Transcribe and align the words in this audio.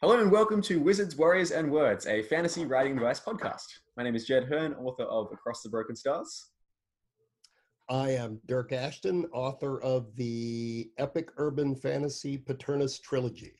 Hello 0.00 0.16
and 0.20 0.30
welcome 0.30 0.62
to 0.62 0.78
Wizards, 0.78 1.16
Warriors, 1.16 1.50
and 1.50 1.72
Words, 1.72 2.06
a 2.06 2.22
fantasy 2.22 2.64
writing 2.64 2.92
advice 2.92 3.18
podcast. 3.18 3.64
My 3.96 4.04
name 4.04 4.14
is 4.14 4.26
Jed 4.26 4.44
Herne, 4.44 4.74
author 4.74 5.02
of 5.02 5.32
Across 5.32 5.62
the 5.62 5.70
Broken 5.70 5.96
Stars. 5.96 6.50
I 7.90 8.10
am 8.10 8.40
Dyrk 8.46 8.70
Ashton, 8.70 9.24
author 9.32 9.82
of 9.82 10.14
the 10.14 10.88
epic 10.98 11.30
urban 11.36 11.74
fantasy 11.74 12.38
Paternus 12.38 13.02
trilogy. 13.02 13.54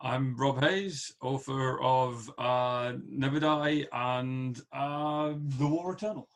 I'm 0.00 0.36
Rob 0.36 0.62
Hayes, 0.62 1.12
author 1.20 1.82
of 1.82 2.30
uh, 2.38 2.92
Never 3.04 3.40
Die 3.40 3.86
and 3.92 4.60
uh, 4.72 5.32
The 5.58 5.66
War 5.66 5.94
Eternal. 5.94 6.28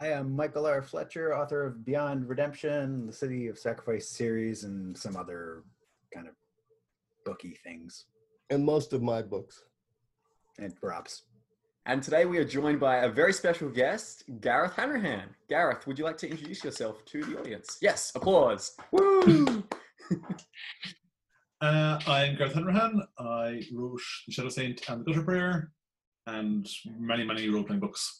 I 0.00 0.06
am 0.06 0.34
Michael 0.34 0.64
R. 0.64 0.80
Fletcher, 0.80 1.36
author 1.36 1.66
of 1.66 1.84
Beyond 1.84 2.26
Redemption, 2.26 3.06
the 3.06 3.12
City 3.12 3.48
of 3.48 3.58
Sacrifice 3.58 4.08
series, 4.08 4.64
and 4.64 4.96
some 4.96 5.16
other 5.16 5.64
kind 6.10 6.28
of 6.28 6.34
booky 7.24 7.58
things. 7.64 8.06
And 8.50 8.64
most 8.64 8.92
of 8.92 9.02
my 9.02 9.22
books. 9.22 9.64
And 10.58 10.74
props. 10.76 11.22
And 11.86 12.02
today 12.02 12.24
we 12.24 12.38
are 12.38 12.44
joined 12.44 12.80
by 12.80 12.98
a 12.98 13.08
very 13.08 13.32
special 13.32 13.68
guest, 13.68 14.24
Gareth 14.40 14.72
Hanrahan. 14.74 15.28
Gareth, 15.48 15.86
would 15.86 15.98
you 15.98 16.04
like 16.04 16.16
to 16.18 16.30
introduce 16.30 16.64
yourself 16.64 17.04
to 17.06 17.24
the 17.24 17.38
audience? 17.38 17.78
Yes, 17.82 18.12
applause. 18.14 18.76
Woo! 18.92 19.64
Uh, 21.60 21.98
I'm 22.06 22.36
Gareth 22.36 22.52
Hanrahan. 22.52 23.00
I 23.18 23.62
wrote 23.72 24.00
The 24.26 24.32
Shadow 24.32 24.50
Saint 24.50 24.86
and 24.90 25.00
The 25.00 25.12
Gutter 25.12 25.22
Prayer 25.22 25.72
and 26.26 26.68
many, 26.98 27.24
many 27.24 27.48
role 27.48 27.64
playing 27.64 27.80
books. 27.80 28.18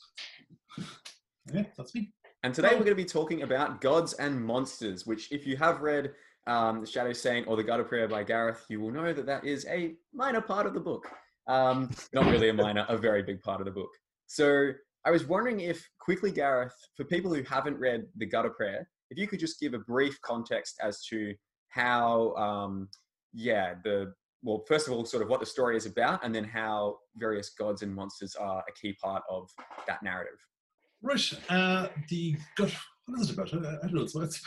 yeah, 1.52 1.64
that's 1.76 1.94
me. 1.94 2.10
And 2.42 2.54
today 2.54 2.68
we're 2.68 2.84
going 2.84 2.86
to 2.86 2.94
be 2.94 3.04
talking 3.04 3.42
about 3.42 3.82
gods 3.82 4.14
and 4.14 4.42
monsters, 4.42 5.04
which, 5.04 5.30
if 5.30 5.46
you 5.46 5.58
have 5.58 5.82
read 5.82 6.12
um, 6.46 6.80
The 6.80 6.86
Shadow 6.86 7.12
Saint 7.12 7.46
or 7.48 7.56
The 7.56 7.62
Gutter 7.62 7.84
Prayer 7.84 8.08
by 8.08 8.24
Gareth, 8.24 8.64
you 8.68 8.80
will 8.80 8.90
know 8.90 9.12
that 9.12 9.26
that 9.26 9.44
is 9.44 9.66
a 9.68 9.94
minor 10.12 10.40
part 10.40 10.66
of 10.66 10.74
the 10.74 10.80
book. 10.80 11.08
Um, 11.46 11.90
not 12.12 12.26
really 12.26 12.48
a 12.48 12.54
minor, 12.54 12.86
a 12.88 12.96
very 12.96 13.22
big 13.22 13.42
part 13.42 13.60
of 13.60 13.66
the 13.66 13.70
book. 13.70 13.90
So 14.26 14.70
I 15.04 15.10
was 15.10 15.26
wondering 15.26 15.60
if, 15.60 15.86
quickly, 16.00 16.30
Gareth, 16.30 16.74
for 16.96 17.04
people 17.04 17.34
who 17.34 17.42
haven't 17.42 17.78
read 17.78 18.06
The 18.16 18.26
Gutter 18.26 18.50
Prayer, 18.50 18.88
if 19.10 19.18
you 19.18 19.26
could 19.26 19.40
just 19.40 19.60
give 19.60 19.74
a 19.74 19.78
brief 19.78 20.20
context 20.22 20.78
as 20.82 21.04
to 21.06 21.34
how, 21.68 22.34
um, 22.34 22.88
yeah, 23.32 23.74
the 23.84 24.14
well, 24.44 24.62
first 24.68 24.86
of 24.86 24.92
all, 24.92 25.04
sort 25.06 25.22
of 25.22 25.30
what 25.30 25.40
the 25.40 25.46
story 25.46 25.74
is 25.76 25.86
about, 25.86 26.22
and 26.22 26.34
then 26.34 26.44
how 26.44 26.98
various 27.16 27.50
gods 27.58 27.82
and 27.82 27.94
monsters 27.94 28.36
are 28.36 28.62
a 28.68 28.72
key 28.72 28.94
part 29.02 29.22
of 29.28 29.48
that 29.86 30.02
narrative. 30.02 30.38
Right. 31.02 31.32
Uh, 31.48 31.88
the 32.10 32.36
gut. 32.56 32.72
What 33.06 33.20
is 33.20 33.30
it 33.30 33.34
about? 33.34 33.48
I 33.48 33.86
don't 33.86 33.94
know. 33.94 34.02
It's, 34.02 34.14
it's, 34.14 34.42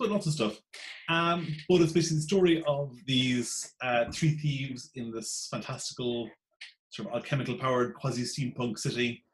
about 0.00 0.12
lots 0.12 0.26
of 0.26 0.32
stuff. 0.32 0.60
Um, 1.08 1.46
but 1.68 1.80
it's 1.80 1.92
basically 1.92 2.16
the 2.18 2.22
story 2.22 2.64
of 2.66 2.96
these 3.06 3.74
uh, 3.82 4.06
three 4.12 4.36
thieves 4.36 4.90
in 4.94 5.12
this 5.12 5.48
fantastical, 5.50 6.28
sort 6.90 7.08
of 7.08 7.14
alchemical 7.14 7.56
powered 7.56 7.94
quasi 7.94 8.22
steampunk 8.22 8.78
city 8.78 9.24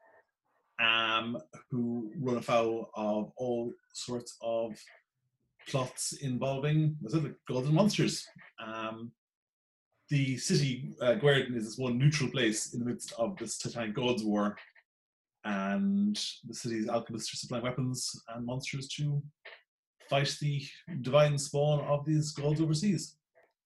um, 0.79 1.37
who 1.71 2.11
run 2.19 2.37
afoul 2.37 2.89
of 2.95 3.31
all 3.37 3.73
sorts 3.93 4.37
of 4.41 4.77
plots 5.67 6.13
involving 6.21 6.95
was 7.01 7.13
it, 7.13 7.23
like 7.23 7.35
golden 7.47 7.73
monsters. 7.73 8.25
Um, 8.63 9.11
the 10.09 10.37
city, 10.37 10.93
uh, 11.01 11.15
Guerdon, 11.15 11.55
is 11.55 11.65
this 11.65 11.77
one 11.77 11.97
neutral 11.97 12.29
place 12.29 12.73
in 12.73 12.79
the 12.79 12.85
midst 12.85 13.13
of 13.17 13.37
this 13.37 13.57
Titanic 13.57 13.93
gods 13.93 14.23
war, 14.23 14.55
and 15.43 16.17
the 16.47 16.53
city's 16.53 16.87
alchemists 16.87 17.33
are 17.33 17.37
supplying 17.37 17.63
weapons 17.63 18.11
and 18.33 18.45
monsters 18.45 18.87
to 18.89 19.21
fight 20.09 20.35
the 20.41 20.65
divine 21.01 21.37
spawn 21.37 21.81
of 21.81 22.05
these 22.05 22.31
gods 22.31 22.61
overseas. 22.61 23.15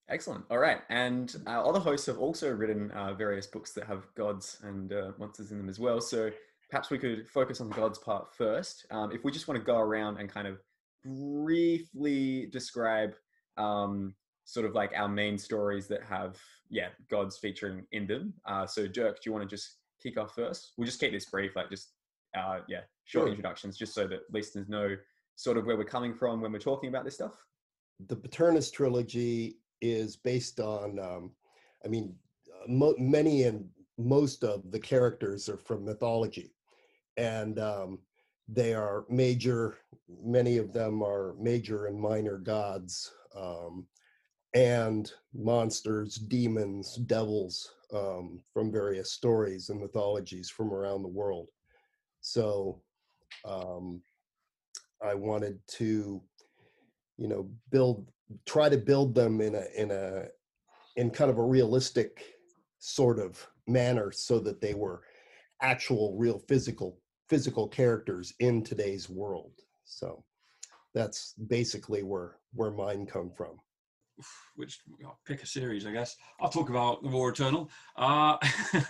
Excellent. 0.10 0.44
All 0.50 0.58
right. 0.58 0.82
And 0.90 1.34
uh, 1.48 1.64
other 1.64 1.80
hosts 1.80 2.06
have 2.08 2.18
also 2.18 2.52
written 2.52 2.92
uh, 2.92 3.14
various 3.14 3.48
books 3.48 3.72
that 3.74 3.86
have 3.86 4.06
gods 4.16 4.58
and 4.64 4.92
uh, 4.92 5.12
monsters 5.18 5.52
in 5.52 5.58
them 5.58 5.70
as 5.70 5.80
well. 5.80 6.02
So 6.02 6.30
perhaps 6.70 6.90
we 6.90 6.98
could 6.98 7.28
focus 7.30 7.62
on 7.62 7.70
the 7.70 7.76
gods 7.76 7.98
part 7.98 8.34
first. 8.36 8.86
Um, 8.92 9.12
if 9.14 9.24
we 9.24 9.32
just 9.32 9.48
want 9.48 9.60
to 9.60 9.66
go 9.66 9.78
around 9.78 10.18
and 10.18 10.30
kind 10.30 10.48
of 10.48 10.58
briefly 11.06 12.48
describe 12.52 13.14
um, 13.58 14.14
sort 14.44 14.66
of 14.66 14.74
like 14.74 14.92
our 14.96 15.08
main 15.08 15.38
stories 15.38 15.88
that 15.88 16.04
have, 16.04 16.38
yeah, 16.70 16.90
gods 17.10 17.38
featuring 17.38 17.86
in 17.92 18.06
them. 18.08 18.34
Uh, 18.46 18.66
so, 18.66 18.88
Dyrk, 18.88 19.16
do 19.16 19.22
you 19.26 19.32
want 19.32 19.50
to 19.50 19.56
just 19.56 19.78
kick 20.04 20.18
off 20.18 20.36
first? 20.36 20.74
We'll 20.78 20.86
just 20.86 21.00
keep 21.00 21.12
this 21.14 21.26
brief, 21.26 21.56
like 21.56 21.70
just, 21.70 21.94
uh, 22.38 22.60
yeah, 22.68 22.82
short 23.06 23.24
Sure. 23.24 23.28
introductions, 23.30 23.78
just 23.78 23.94
so 23.94 24.08
that 24.08 24.22
listeners 24.32 24.68
know 24.68 24.96
sort 25.42 25.58
of 25.58 25.66
where 25.66 25.76
we're 25.76 25.84
coming 25.84 26.14
from 26.14 26.40
when 26.40 26.52
we're 26.52 26.60
talking 26.60 26.90
about 26.90 27.04
this 27.04 27.16
stuff. 27.16 27.34
The 28.08 28.16
Paternus 28.16 28.72
trilogy 28.72 29.58
is 29.82 30.16
based 30.16 30.60
on, 30.60 31.00
um, 31.00 31.32
I 31.84 31.88
mean, 31.88 32.14
uh, 32.48 32.72
mo- 32.72 32.96
many 33.00 33.44
and 33.44 33.68
most 33.98 34.44
of 34.44 34.72
the 34.72 34.80
characters 34.80 35.50
are 35.50 35.58
from 35.58 35.84
mythology. 35.84 36.54
And 37.18 37.58
um, 37.58 38.00
they 38.48 38.76
are 38.76 39.06
major, 39.10 39.78
many 40.24 40.58
of 40.58 40.74
them 40.74 41.02
are 41.02 41.34
major 41.40 41.88
and 41.88 42.00
minor 42.00 42.38
gods, 42.38 43.12
um, 43.36 43.88
and 44.54 45.12
monsters, 45.34 46.16
demons, 46.18 46.98
devils 46.98 47.74
um, 47.94 48.42
from 48.54 48.72
various 48.72 49.12
stories 49.12 49.70
and 49.70 49.80
mythologies 49.80 50.50
from 50.50 50.72
around 50.72 51.02
the 51.02 51.08
world. 51.08 51.48
So 52.20 52.82
um, 53.46 54.02
I 55.06 55.14
wanted 55.14 55.60
to, 55.68 56.22
you 57.18 57.28
know, 57.28 57.50
build, 57.70 58.08
try 58.46 58.70
to 58.70 58.78
build 58.78 59.16
them 59.16 59.42
in 59.42 59.56
a 59.56 59.66
in 59.76 59.92
a 59.92 60.26
in 60.96 61.10
kind 61.10 61.32
of 61.32 61.38
a 61.38 61.44
realistic 61.44 62.24
sort 62.80 63.20
of 63.20 63.46
manner, 63.68 64.12
so 64.12 64.40
that 64.40 64.62
they 64.62 64.74
were 64.74 65.02
actual, 65.62 66.16
real 66.18 66.40
physical 66.48 67.00
physical 67.30 67.68
characters 67.68 68.34
in 68.40 68.64
today's 68.64 69.10
world. 69.10 69.54
So 69.86 70.24
that's 70.94 71.34
basically 71.48 72.04
where 72.04 72.38
where 72.54 72.72
mine 72.72 73.06
come 73.06 73.32
from. 73.36 73.60
Which 74.56 74.82
I'll 75.04 75.20
pick 75.26 75.42
a 75.42 75.48
series, 75.48 75.86
I 75.86 75.92
guess. 75.92 76.16
I'll 76.40 76.50
talk 76.50 76.70
about 76.70 77.02
the 77.02 77.10
War 77.10 77.30
Eternal. 77.30 77.70
Uh, 77.96 78.38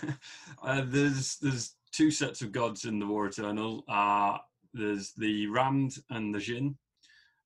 uh, 0.62 0.82
there's 0.86 1.36
there's 1.36 1.76
two 1.92 2.10
sets 2.10 2.42
of 2.42 2.52
gods 2.52 2.84
in 2.84 2.98
the 2.98 3.06
War 3.06 3.26
Eternal. 3.26 3.84
Uh, 3.88 4.38
there's 4.74 5.12
the 5.16 5.46
Rand 5.48 5.94
and 6.10 6.34
the 6.34 6.38
Jin, 6.38 6.76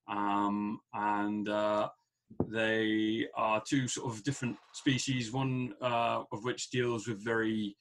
um, 0.08 0.81
and 0.94 1.49
uh, 1.49 1.88
they 2.49 3.26
are 3.34 3.62
two 3.67 3.88
sort 3.88 4.12
of 4.12 4.23
different 4.25 4.56
species. 4.73 5.32
One 5.32 5.75
uh, 5.82 6.23
of 6.32 6.44
which 6.44 6.70
deals 6.70 7.08
with 7.08 7.25
very 7.25 7.76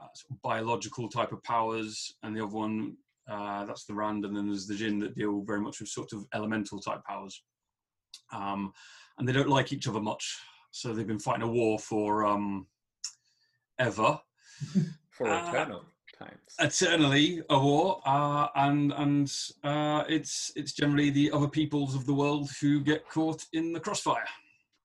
uh, 0.00 0.08
sort 0.14 0.30
of 0.32 0.42
biological 0.42 1.08
type 1.08 1.32
of 1.32 1.42
powers, 1.42 2.14
and 2.22 2.36
the 2.36 2.42
other 2.42 2.56
one 2.56 2.96
uh, 3.28 3.64
that's 3.64 3.84
the 3.84 3.94
Rand, 3.94 4.24
and 4.24 4.36
then 4.36 4.46
there's 4.46 4.66
the 4.66 4.74
Jin 4.74 4.98
that 5.00 5.14
deal 5.14 5.42
very 5.42 5.60
much 5.60 5.80
with 5.80 5.88
sort 5.88 6.12
of 6.12 6.26
elemental 6.34 6.80
type 6.80 7.04
powers. 7.04 7.42
Um, 8.32 8.72
and 9.18 9.28
they 9.28 9.32
don't 9.32 9.48
like 9.48 9.72
each 9.72 9.86
other 9.88 10.00
much, 10.00 10.38
so 10.70 10.92
they've 10.92 11.06
been 11.06 11.18
fighting 11.18 11.42
a 11.42 11.48
war 11.48 11.78
for 11.78 12.24
um, 12.24 12.66
ever. 13.78 14.18
For 15.10 15.26
eternal 15.26 15.84
times. 16.20 16.56
eternally 16.60 17.42
a 17.50 17.58
war, 17.58 18.00
uh, 18.06 18.48
and 18.54 18.92
and 18.92 19.32
uh, 19.64 20.04
it's 20.08 20.52
it's 20.56 20.72
generally 20.72 21.10
the 21.10 21.30
other 21.32 21.48
peoples 21.48 21.94
of 21.94 22.06
the 22.06 22.14
world 22.14 22.50
who 22.60 22.80
get 22.80 23.08
caught 23.08 23.44
in 23.52 23.72
the 23.72 23.80
crossfire. 23.80 24.26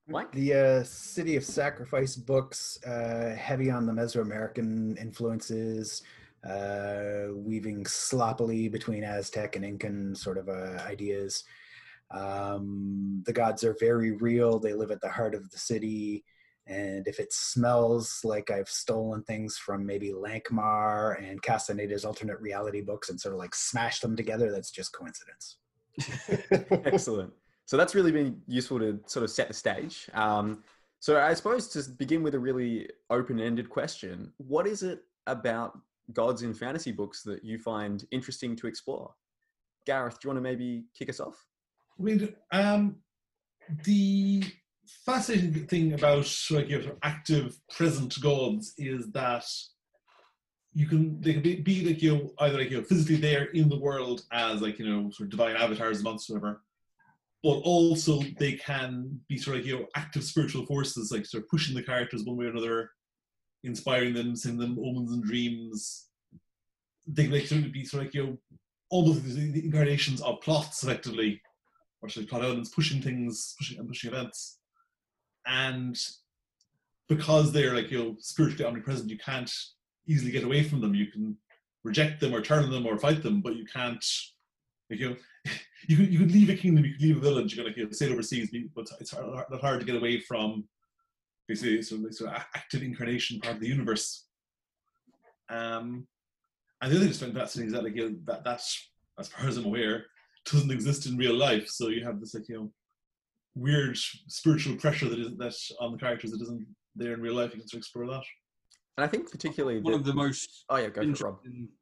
Mike? 0.08 0.32
The 0.34 0.54
uh, 0.54 0.84
City 0.84 1.36
of 1.36 1.44
Sacrifice 1.44 2.16
books, 2.16 2.80
uh, 2.86 3.36
heavy 3.36 3.72
on 3.72 3.88
the 3.88 3.92
Mesoamerican 3.92 5.00
influences, 5.00 6.04
uh, 6.48 7.28
weaving 7.34 7.86
sloppily 7.88 8.68
between 8.70 9.04
Aztec 9.04 9.56
and 9.56 9.66
Incan 9.66 10.14
sort 10.14 10.38
of 10.38 10.48
uh, 10.48 10.80
ideas. 10.86 11.44
Um, 12.12 13.24
the 13.26 13.34
gods 13.34 13.64
are 13.64 13.76
very 13.80 14.12
real. 14.12 14.60
They 14.60 14.74
live 14.74 14.92
at 14.92 15.02
the 15.02 15.10
heart 15.10 15.34
of 15.34 15.50
the 15.50 15.58
city. 15.58 16.24
And 16.67 17.07
if 17.07 17.19
it 17.19 17.31
smells 17.31 18.21
like 18.23 18.50
I've 18.50 18.69
stolen 18.69 19.23
things 19.23 19.57
from 19.57 19.85
maybe 19.85 20.12
Lankhmar 20.12 21.21
and 21.23 21.41
Castaneda's 21.41 22.06
alternate 22.06 22.39
reality 22.39 22.81
books 22.81 23.09
and 23.09 23.19
sort 23.19 23.33
of 23.33 23.39
like 23.39 23.53
smashed 23.53 24.01
them 24.01 24.15
together, 24.15 24.51
that's 24.51 24.71
just 24.71 24.94
coincidence. 24.94 25.57
Excellent. 26.85 27.31
So 27.65 27.77
that's 27.77 27.95
really 27.95 28.12
been 28.12 28.41
useful 28.47 28.79
to 28.79 29.00
sort 29.06 29.23
of 29.23 29.29
set 29.29 29.47
the 29.47 29.53
stage. 29.53 30.09
Um, 30.13 30.63
so 31.00 31.21
I 31.21 31.33
suppose 31.35 31.67
to 31.69 31.89
begin 31.91 32.23
with 32.23 32.33
a 32.33 32.39
really 32.39 32.89
open-ended 33.09 33.69
question, 33.69 34.33
what 34.38 34.65
is 34.65 34.81
it 34.81 35.01
about 35.27 35.77
gods 36.13 36.41
in 36.41 36.53
fantasy 36.53 36.91
books 36.91 37.21
that 37.23 37.44
you 37.44 37.59
find 37.59 38.06
interesting 38.12 38.56
to 38.57 38.67
explore? 38.67 39.13
Gareth, 39.85 40.19
do 40.19 40.27
you 40.27 40.29
want 40.29 40.38
to 40.38 40.41
maybe 40.41 40.85
kick 40.97 41.09
us 41.09 41.19
off? 41.19 41.45
I 42.00 42.03
mean, 42.03 42.35
um, 42.51 42.97
the 43.83 44.44
fascinating 45.06 45.68
thing 45.68 45.94
about 45.94 46.32
like 46.52 46.70
your 46.70 46.82
sort 46.82 46.94
of 46.94 47.00
active 47.04 47.56
present 47.76 48.20
gods 48.22 48.74
is 48.78 49.12
that 49.12 49.46
you 50.74 50.88
can 50.88 51.20
they 51.22 51.34
can 51.34 51.42
be, 51.42 51.56
be 51.62 51.86
like 51.86 52.02
you 52.02 52.16
know, 52.16 52.32
either 52.40 52.58
like 52.58 52.70
you 52.70 52.78
know 52.78 52.84
physically 52.84 53.16
there 53.16 53.46
in 53.46 53.70
the 53.70 53.80
world 53.80 54.24
as 54.32 54.62
like 54.62 54.78
you 54.80 54.88
know 54.88 55.10
sort 55.12 55.28
of 55.28 55.32
divine 55.32 55.56
avatars, 55.56 56.04
monsters, 56.04 56.34
whatever, 56.34 56.62
but 57.44 57.60
also 57.64 58.22
they 58.40 58.54
can 58.54 59.20
be 59.30 59.38
sort 59.38 59.58
of 59.58 59.64
like, 59.64 59.70
you 59.70 59.80
know 59.80 59.86
active 59.96 60.24
spiritual 60.24 60.66
forces 60.66 61.12
like 61.12 61.26
sort 61.26 61.44
of 61.44 61.50
pushing 61.50 61.76
the 61.76 61.84
characters 61.84 62.24
one 62.24 62.38
way 62.38 62.46
or 62.46 62.50
another, 62.50 62.92
inspiring 63.64 64.14
them, 64.14 64.36
sending 64.36 64.60
them 64.60 64.84
omens 64.84 65.12
and 65.12 65.24
dreams. 65.24 66.08
They 67.08 67.24
can 67.24 67.32
like 67.32 67.46
sort 67.46 67.64
of 67.64 67.72
be 67.72 67.86
sort 67.86 68.02
of 68.02 68.08
like 68.08 68.14
you 68.16 68.26
know 68.26 68.38
almost 68.90 69.24
the 69.24 69.66
incarnations 69.66 70.22
of 70.22 70.42
plots 70.42 70.84
effectively 70.84 71.42
or 72.06 72.10
should 72.10 72.24
I 72.24 72.28
plot 72.28 72.44
elements, 72.44 72.70
pushing 72.70 73.02
things, 73.02 73.56
pushing 73.58 73.80
and 73.80 73.88
pushing 73.88 74.12
events. 74.12 74.60
And 75.45 75.97
because 77.07 77.51
they're 77.51 77.75
like 77.75 77.92
you 77.92 78.00
know 78.00 78.15
spiritually 78.19 78.65
omnipresent, 78.65 79.09
you 79.09 79.18
can't 79.18 79.51
easily 80.07 80.31
get 80.31 80.44
away 80.44 80.63
from 80.63 80.81
them. 80.81 80.95
You 80.95 81.07
can 81.07 81.38
reject 81.83 82.19
them 82.19 82.33
or 82.33 82.42
turn 82.42 82.69
them 82.69 82.86
or 82.86 82.97
fight 82.97 83.24
them, 83.24 83.42
but 83.42 83.56
you 83.56 83.65
can't. 83.65 84.03
Like, 84.89 85.00
you 85.00 85.09
know, 85.09 85.15
you 85.88 85.97
could 85.97 86.13
you 86.13 86.19
could 86.19 86.31
leave 86.31 86.50
a 86.50 86.56
kingdom, 86.56 86.86
you 86.86 86.94
could 86.94 87.01
leave 87.01 87.18
a 87.18 87.21
village, 87.21 87.51
you 87.51 87.57
could 87.57 87.69
like, 87.69 87.77
you 87.77 87.86
know, 87.86 87.92
sail 87.92 88.13
overseas, 88.13 88.53
but 88.75 88.88
it's 89.00 89.12
hard, 89.12 89.45
not 89.50 89.62
hard 89.62 89.80
to 89.80 89.86
get 89.86 89.95
away 89.95 90.19
from 90.19 90.65
basically 91.48 91.81
sort 91.81 92.03
of, 92.06 92.13
sort 92.13 92.31
of 92.31 92.44
active 92.56 92.83
incarnation 92.83 93.39
part 93.39 93.56
of 93.56 93.62
the 93.62 93.68
universe. 93.68 94.25
Um, 95.50 96.07
and 96.81 96.91
the 96.91 96.98
other 96.98 97.07
thing 97.07 97.33
that's 97.33 97.53
fascinating 97.53 97.68
is 97.68 97.74
that 97.74 97.83
like 97.83 97.95
you 97.95 98.09
know, 98.09 98.15
that 98.25 98.44
that's 98.44 98.89
as 99.19 99.27
far 99.27 99.48
as 99.48 99.57
I'm 99.57 99.65
aware, 99.65 100.06
doesn't 100.51 100.71
exist 100.71 101.06
in 101.06 101.18
real 101.18 101.36
life. 101.36 101.68
So 101.68 101.89
you 101.89 102.03
have 102.03 102.19
this 102.19 102.33
like 102.33 102.50
you 102.50 102.56
know 102.56 102.71
weird 103.56 103.98
spiritual 103.98 104.75
pressure 104.78 105.07
that 105.10 105.19
isn't 105.19 105.38
that 105.38 105.56
on 105.80 105.92
the 105.94 105.98
characters 105.98 106.31
that 106.31 106.42
isn't 106.42 106.66
there 106.96 107.13
in 107.13 107.22
real 107.22 107.36
life. 107.36 107.54
You 107.54 107.60
can 107.60 107.68
sort 107.68 107.78
of 107.78 107.80
explore 107.80 108.07
that. 108.07 108.24
And 108.98 109.04
I 109.04 109.07
think 109.07 109.30
particularly 109.31 109.80
One 109.81 109.94
the- 109.94 110.00
of 110.00 110.06
the 110.06 110.13
most 110.13 110.66
oh 110.69 110.78
yeah, 110.78 110.88
go 110.90 111.02
for 111.04 111.10
it, 111.10 111.22
Rob. 111.22 111.40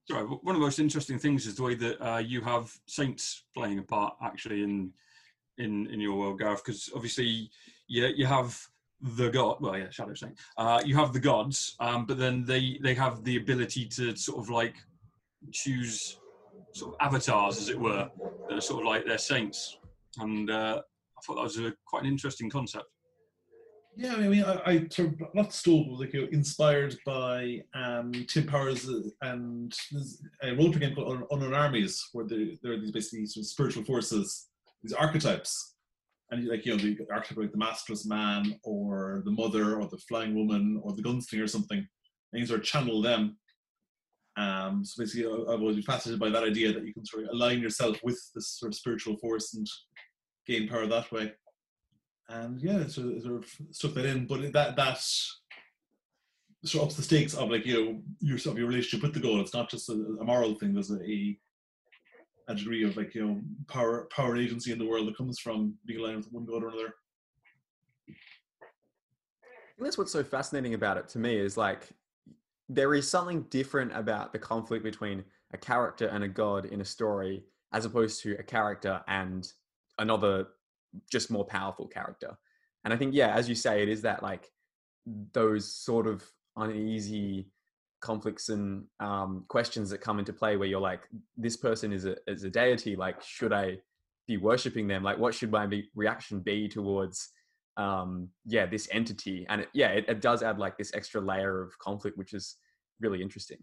sorry, 0.10 0.24
one 0.26 0.56
of 0.56 0.60
the 0.62 0.66
most 0.66 0.80
interesting 0.80 1.20
things 1.20 1.46
is 1.46 1.56
the 1.56 1.64
way 1.64 1.76
that 1.76 2.02
uh, 2.02 2.18
you 2.18 2.42
have 2.42 2.72
saints 2.88 3.44
playing 3.56 3.80
a 3.80 3.84
part 3.84 4.16
actually 4.24 4.64
in 4.64 4.92
in 5.60 5.86
in 5.88 6.00
your 6.00 6.18
world, 6.18 6.40
Gareth. 6.40 6.64
Because 6.66 6.90
obviously, 6.96 7.50
you 7.88 8.08
you 8.16 8.26
have 8.26 8.60
the 9.18 9.30
god. 9.30 9.58
Well, 9.62 9.78
yeah, 9.78 9.90
Shadow 9.92 10.16
Saint. 10.16 10.40
Uh, 10.58 10.82
you 10.84 10.96
have 10.96 11.14
the 11.14 11.20
gods, 11.20 11.76
um, 11.80 12.06
but 12.08 12.18
then 12.18 12.46
they 12.46 12.80
they 12.82 12.96
have 12.96 13.24
the 13.24 13.38
ability 13.38 13.86
to 13.90 14.16
sort 14.16 14.40
of 14.40 14.50
like 14.50 14.76
choose 15.52 16.18
sort 16.74 16.96
of 16.96 16.98
avatars, 17.06 17.58
as 17.60 17.70
it 17.70 17.80
were, 17.80 18.10
that 18.50 18.58
are 18.58 18.62
sort 18.62 18.82
of 18.82 18.88
like 18.88 19.06
their 19.06 19.20
saints. 19.20 19.78
And 20.18 20.50
uh, 20.50 20.82
I 20.82 20.93
thought 21.26 21.36
that 21.36 21.44
was 21.44 21.60
a 21.60 21.74
quite 21.86 22.04
an 22.04 22.10
interesting 22.10 22.50
concept. 22.50 22.86
Yeah, 23.96 24.16
I 24.16 24.28
mean, 24.28 24.44
I, 24.44 24.62
I 24.66 24.88
sort 24.90 25.10
of 25.10 25.22
not 25.36 25.54
stole, 25.54 26.00
like 26.00 26.14
you 26.14 26.22
know, 26.22 26.28
inspired 26.32 26.96
by 27.06 27.62
um, 27.76 28.12
Tim 28.28 28.48
Powers 28.48 28.90
and 29.22 29.76
a 30.42 30.56
role 30.56 30.72
game 30.72 30.96
called 30.96 31.12
Un- 31.16 31.28
Unknown 31.30 31.54
Armies, 31.54 32.10
where 32.12 32.26
there, 32.26 32.46
there 32.64 32.74
are 32.74 32.80
these 32.80 32.92
basically 32.92 33.28
sort 33.28 33.44
of 33.44 33.48
spiritual 33.48 33.84
forces, 33.84 34.48
these 34.82 34.94
archetypes, 34.94 35.76
and 36.32 36.48
like 36.48 36.66
you 36.66 36.76
know, 36.76 36.82
the 36.82 36.98
archetype 37.12 37.38
like 37.38 37.52
the 37.52 37.58
masterless 37.58 38.06
man, 38.08 38.60
or 38.64 39.22
the 39.26 39.32
mother, 39.32 39.80
or 39.80 39.88
the 39.88 40.00
flying 40.10 40.34
woman, 40.34 40.80
or 40.84 40.94
the 40.94 41.04
gunslinger, 41.04 41.44
or 41.44 41.48
something, 41.48 41.78
and 41.78 42.40
you 42.40 42.48
sort 42.48 42.62
of 42.62 42.66
channel 42.66 43.00
them. 43.00 43.38
Um, 44.38 44.84
so 44.84 45.04
basically, 45.04 45.28
I've 45.28 45.62
always 45.62 45.76
been 45.76 45.84
fascinated 45.84 46.20
by 46.20 46.30
that 46.30 46.44
idea 46.44 46.74
that 46.74 46.88
you 46.88 46.96
can 46.96 47.06
sort 47.06 47.26
of 47.26 47.30
align 47.30 47.60
yourself 47.60 48.00
with 48.04 48.20
this 48.34 48.58
sort 48.58 48.72
of 48.72 48.76
spiritual 48.76 49.18
force 49.18 49.54
and 49.54 49.68
gain 50.46 50.68
power 50.68 50.86
that 50.88 51.12
way 51.12 51.34
and 52.30 52.62
yeah, 52.62 52.88
so 52.88 53.20
sort 53.20 53.44
of 53.44 53.46
stuck 53.72 53.94
that 53.94 54.06
in. 54.06 54.26
But 54.26 54.54
that 54.54 54.76
that 54.76 55.04
sort 56.66 56.84
of 56.84 56.88
ups 56.88 56.96
the 56.96 57.04
stakes 57.04 57.34
of 57.34 57.50
like 57.50 57.66
you 57.66 57.86
know 57.86 58.02
your 58.20 58.38
sort 58.38 58.54
of 58.54 58.60
your 58.60 58.68
relationship 58.68 59.04
with 59.04 59.14
the 59.14 59.20
goal. 59.20 59.42
It's 59.42 59.54
not 59.54 59.70
just 59.70 59.90
a, 59.90 59.94
a 59.94 60.24
moral 60.24 60.56
thing. 60.56 60.74
There's 60.74 60.92
a 60.92 61.38
a 62.50 62.56
degree 62.56 62.84
of 62.84 62.98
like 62.98 63.14
you 63.16 63.26
know 63.26 63.42
power 63.68 64.08
power 64.16 64.36
agency 64.38 64.72
in 64.72 64.80
the 64.80 64.88
world 64.88 65.08
that 65.08 65.18
comes 65.18 65.40
from 65.40 65.76
being 65.86 66.00
aligned 66.00 66.18
with 66.18 66.32
one 66.32 66.46
god 66.46 66.64
or 66.64 66.70
another. 66.70 66.94
Think 68.08 69.86
that's 69.88 69.98
what's 69.98 70.12
so 70.12 70.24
fascinating 70.24 70.76
about 70.76 70.98
it 70.98 71.10
to 71.10 71.20
me 71.20 71.36
is 71.36 71.58
like 71.58 71.90
there 72.70 72.94
is 72.94 73.10
something 73.10 73.44
different 73.50 73.92
about 73.96 74.32
the 74.32 74.40
conflict 74.40 74.84
between 74.84 75.24
a 75.52 75.58
character 75.58 76.08
and 76.08 76.24
a 76.24 76.28
god 76.28 76.66
in 76.66 76.82
a 76.82 76.86
story 76.86 77.44
as 77.74 77.86
opposed 77.86 78.22
to 78.22 78.38
a 78.40 78.44
character 78.44 79.02
and 79.08 79.52
another 80.00 80.48
just 81.12 81.32
more 81.32 81.46
powerful 81.46 81.88
character. 81.88 82.38
And 82.84 82.94
I 82.94 82.98
think 82.98 83.14
yeah, 83.14 83.34
as 83.34 83.48
you 83.50 83.56
say 83.56 83.82
it 83.82 83.90
is 83.90 84.02
that 84.04 84.22
like 84.22 84.50
those 85.34 85.74
sort 85.74 86.08
of 86.08 86.24
uneasy 86.56 87.48
conflicts 88.04 88.50
and 88.50 88.84
um, 89.00 89.46
questions 89.48 89.90
that 89.90 90.00
come 90.02 90.20
into 90.20 90.34
play 90.34 90.58
where 90.58 90.68
you're 90.68 90.80
like 90.80 91.08
this 91.38 91.56
person 91.56 91.94
is 91.94 92.06
a 92.06 92.18
is 92.28 92.44
a 92.44 92.50
deity 92.50 92.98
like 92.98 93.22
should 93.24 93.54
I 93.54 93.78
be 94.28 94.38
worshiping 94.38 94.88
them 94.88 95.04
like 95.04 95.18
what 95.18 95.34
should 95.34 95.52
my 95.52 95.66
be- 95.66 95.90
reaction 95.96 96.42
be 96.42 96.68
towards 96.68 97.30
um 97.78 98.28
yeah 98.46 98.66
this 98.66 98.88
entity 98.92 99.46
and 99.50 99.62
it, 99.62 99.70
yeah 99.74 99.88
it, 99.88 100.06
it 100.08 100.22
does 100.22 100.44
add 100.44 100.60
like 100.60 100.78
this 100.78 100.94
extra 100.94 101.20
layer 101.20 101.62
of 101.62 101.78
conflict 101.80 102.18
which 102.18 102.34
is 102.34 102.58
really 103.00 103.22
interesting 103.22 103.58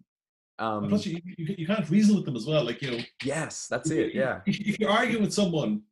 um 0.58 0.88
Plus, 0.88 1.06
you, 1.06 1.20
you, 1.36 1.54
you 1.58 1.66
can't 1.66 1.88
reason 1.90 2.16
with 2.16 2.24
them 2.24 2.36
as 2.36 2.46
well. 2.46 2.64
Like 2.64 2.82
you 2.82 2.90
know, 2.90 2.98
yes 3.22 3.66
that's 3.68 3.90
if 3.90 3.98
it 3.98 4.14
yeah 4.14 4.40
If, 4.46 4.58
if 4.60 4.80
you 4.80 4.88
argue 4.88 5.20
with 5.20 5.32
someone, 5.32 5.82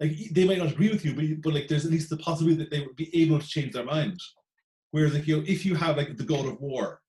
like 0.00 0.12
they 0.32 0.44
might 0.44 0.58
not 0.58 0.72
agree 0.72 0.90
with 0.90 1.04
you, 1.04 1.14
but, 1.14 1.24
but 1.42 1.54
like 1.54 1.68
there's 1.68 1.84
at 1.84 1.90
least 1.90 2.10
the 2.10 2.16
possibility 2.18 2.58
that 2.58 2.70
they 2.70 2.80
would 2.80 2.96
be 2.96 3.10
able 3.22 3.38
to 3.38 3.46
change 3.46 3.72
their 3.72 3.84
mind. 3.84 4.18
Whereas 4.90 5.14
like 5.14 5.26
you 5.26 5.38
know, 5.38 5.44
if 5.46 5.64
you 5.64 5.74
have 5.74 5.96
like 5.96 6.16
the 6.16 6.24
god 6.24 6.46
of 6.46 6.60
war, 6.60 7.00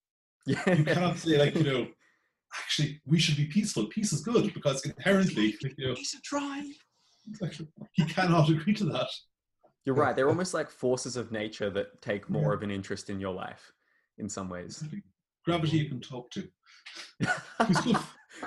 yeah. 0.46 0.74
you 0.74 0.84
cannot 0.84 1.18
say 1.20 1.38
like 1.38 1.56
you 1.56 1.64
know 1.64 1.88
actually 2.58 3.02
we 3.06 3.20
should 3.20 3.38
be 3.38 3.46
peaceful. 3.46 3.86
Peace 3.88 4.14
is 4.14 4.22
good 4.22 4.54
because 4.54 4.86
inherently 4.86 5.56
like, 5.64 5.78
you 5.78 5.88
know 5.90 5.96
try. 6.24 6.64
he 7.94 8.06
cannot 8.06 8.50
agree 8.50 8.74
to 8.74 8.86
that. 8.86 9.10
You're 9.86 9.96
right. 9.96 10.16
They're 10.16 10.28
almost 10.28 10.54
like 10.54 10.70
forces 10.70 11.16
of 11.16 11.32
nature 11.32 11.70
that 11.70 12.02
take 12.02 12.30
more 12.30 12.54
of 12.54 12.62
an 12.62 12.72
interest 12.72 13.10
in 13.10 13.22
your 13.22 13.34
life 13.34 13.72
in 14.18 14.28
some 14.28 14.50
ways. 14.50 14.84
Gravity 15.46 15.78
you 15.78 15.88
can 15.88 16.02
talk 16.02 16.30
to 16.32 16.50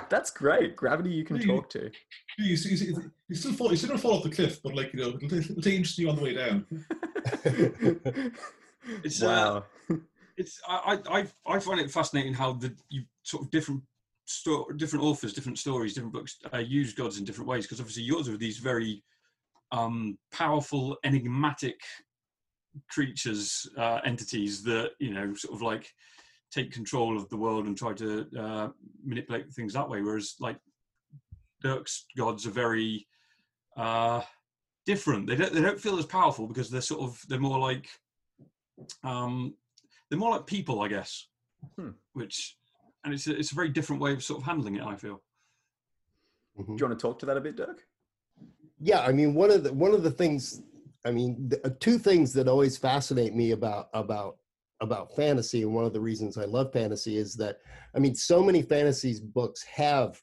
that's 0.09 0.31
great. 0.31 0.75
Gravity 0.75 1.09
you 1.11 1.23
can 1.23 1.37
Yeah, 1.37 1.41
you- 1.43 1.47
talk 1.55 1.69
to. 1.71 1.91
you, 2.37 2.55
you, 2.55 2.75
you, 2.75 3.11
you 3.29 3.35
still 3.35 3.53
fall 3.53 3.67
you're 3.67 3.77
still 3.77 3.89
gonna 3.89 3.99
fall 4.01 4.17
off 4.17 4.23
the 4.23 4.29
cliff 4.29 4.61
but 4.63 4.73
like 4.75 4.93
you 4.93 4.99
know 4.99 5.09
it'll, 5.21 5.37
it'll 5.37 5.61
take 5.61 5.75
interest 5.75 5.97
you 5.97 6.09
on 6.09 6.15
the 6.15 6.21
way 6.23 6.33
down. 6.33 6.65
It's, 9.03 9.21
uh, 9.21 9.27
wow. 9.27 9.63
It, 9.89 9.99
it's 10.37 10.59
I, 10.67 10.97
I 11.07 11.27
I 11.45 11.59
find 11.59 11.79
it 11.79 11.91
fascinating 11.91 12.33
how 12.33 12.53
the 12.53 12.75
you 12.89 13.03
sort 13.21 13.43
of 13.43 13.51
different 13.51 13.83
sto- 14.25 14.67
different 14.75 15.05
authors, 15.05 15.33
different 15.33 15.59
stories, 15.59 15.93
different 15.93 16.13
books 16.13 16.39
uh, 16.51 16.57
use 16.57 16.93
gods 16.93 17.19
in 17.19 17.23
different 17.25 17.47
ways. 17.47 17.65
Because 17.65 17.79
obviously 17.79 18.03
yours 18.03 18.27
are 18.27 18.37
these 18.37 18.57
very 18.57 19.03
um, 19.71 20.17
powerful, 20.31 20.97
enigmatic 21.03 21.79
creatures, 22.89 23.69
uh, 23.77 23.99
entities 24.03 24.63
that 24.63 24.91
you 24.99 25.13
know 25.13 25.33
sort 25.35 25.53
of 25.53 25.61
like 25.61 25.93
take 26.51 26.71
control 26.71 27.17
of 27.17 27.29
the 27.29 27.37
world 27.37 27.65
and 27.65 27.77
try 27.77 27.93
to 27.93 28.27
uh, 28.37 28.69
manipulate 29.03 29.51
things 29.53 29.73
that 29.73 29.89
way. 29.89 30.01
Whereas 30.01 30.35
like 30.39 30.57
Dyrk's 31.63 32.05
gods 32.17 32.45
are 32.45 32.51
very 32.51 33.07
uh, 33.77 34.21
different. 34.85 35.27
They 35.27 35.35
don't 35.35 35.53
they 35.53 35.61
don't 35.61 35.79
feel 35.79 35.97
as 35.97 36.05
powerful 36.05 36.47
because 36.47 36.69
they're 36.69 36.81
sort 36.81 37.01
of 37.01 37.21
they're 37.27 37.39
more 37.39 37.59
like 37.59 37.87
um, 39.03 39.55
they're 40.09 40.19
more 40.19 40.31
like 40.31 40.45
people, 40.45 40.81
I 40.81 40.87
guess. 40.87 41.27
Hmm. 41.77 41.91
Which 42.13 42.57
and 43.03 43.13
it's 43.13 43.27
a, 43.27 43.37
it's 43.37 43.51
a 43.51 43.55
very 43.55 43.69
different 43.69 44.01
way 44.01 44.13
of 44.13 44.23
sort 44.23 44.41
of 44.41 44.45
handling 44.45 44.75
it. 44.75 44.83
I 44.83 44.95
feel. 44.95 45.21
Mhm. 46.59 46.65
Do 46.65 46.75
you 46.79 46.87
want 46.87 46.99
to 46.99 47.01
talk 47.01 47.19
to 47.19 47.25
that 47.27 47.37
a 47.37 47.41
bit, 47.41 47.55
Dirk? 47.55 47.87
yeah 48.81 49.01
i 49.01 49.11
mean 49.11 49.33
one 49.33 49.51
of 49.51 49.63
the 49.63 49.71
one 49.71 49.93
of 49.93 50.03
the 50.03 50.11
things 50.11 50.61
i 51.05 51.11
mean 51.11 51.47
the, 51.49 51.65
uh, 51.65 51.69
two 51.79 51.97
things 51.97 52.33
that 52.33 52.47
always 52.47 52.77
fascinate 52.77 53.35
me 53.35 53.51
about 53.51 53.89
about 53.93 54.37
about 54.81 55.15
fantasy 55.15 55.61
and 55.61 55.73
one 55.73 55.85
of 55.85 55.93
the 55.93 55.99
reasons 55.99 56.37
i 56.37 56.45
love 56.45 56.71
fantasy 56.73 57.17
is 57.17 57.35
that 57.35 57.59
i 57.95 57.99
mean 57.99 58.15
so 58.15 58.41
many 58.43 58.61
fantasy 58.61 59.19
books 59.33 59.63
have 59.63 60.19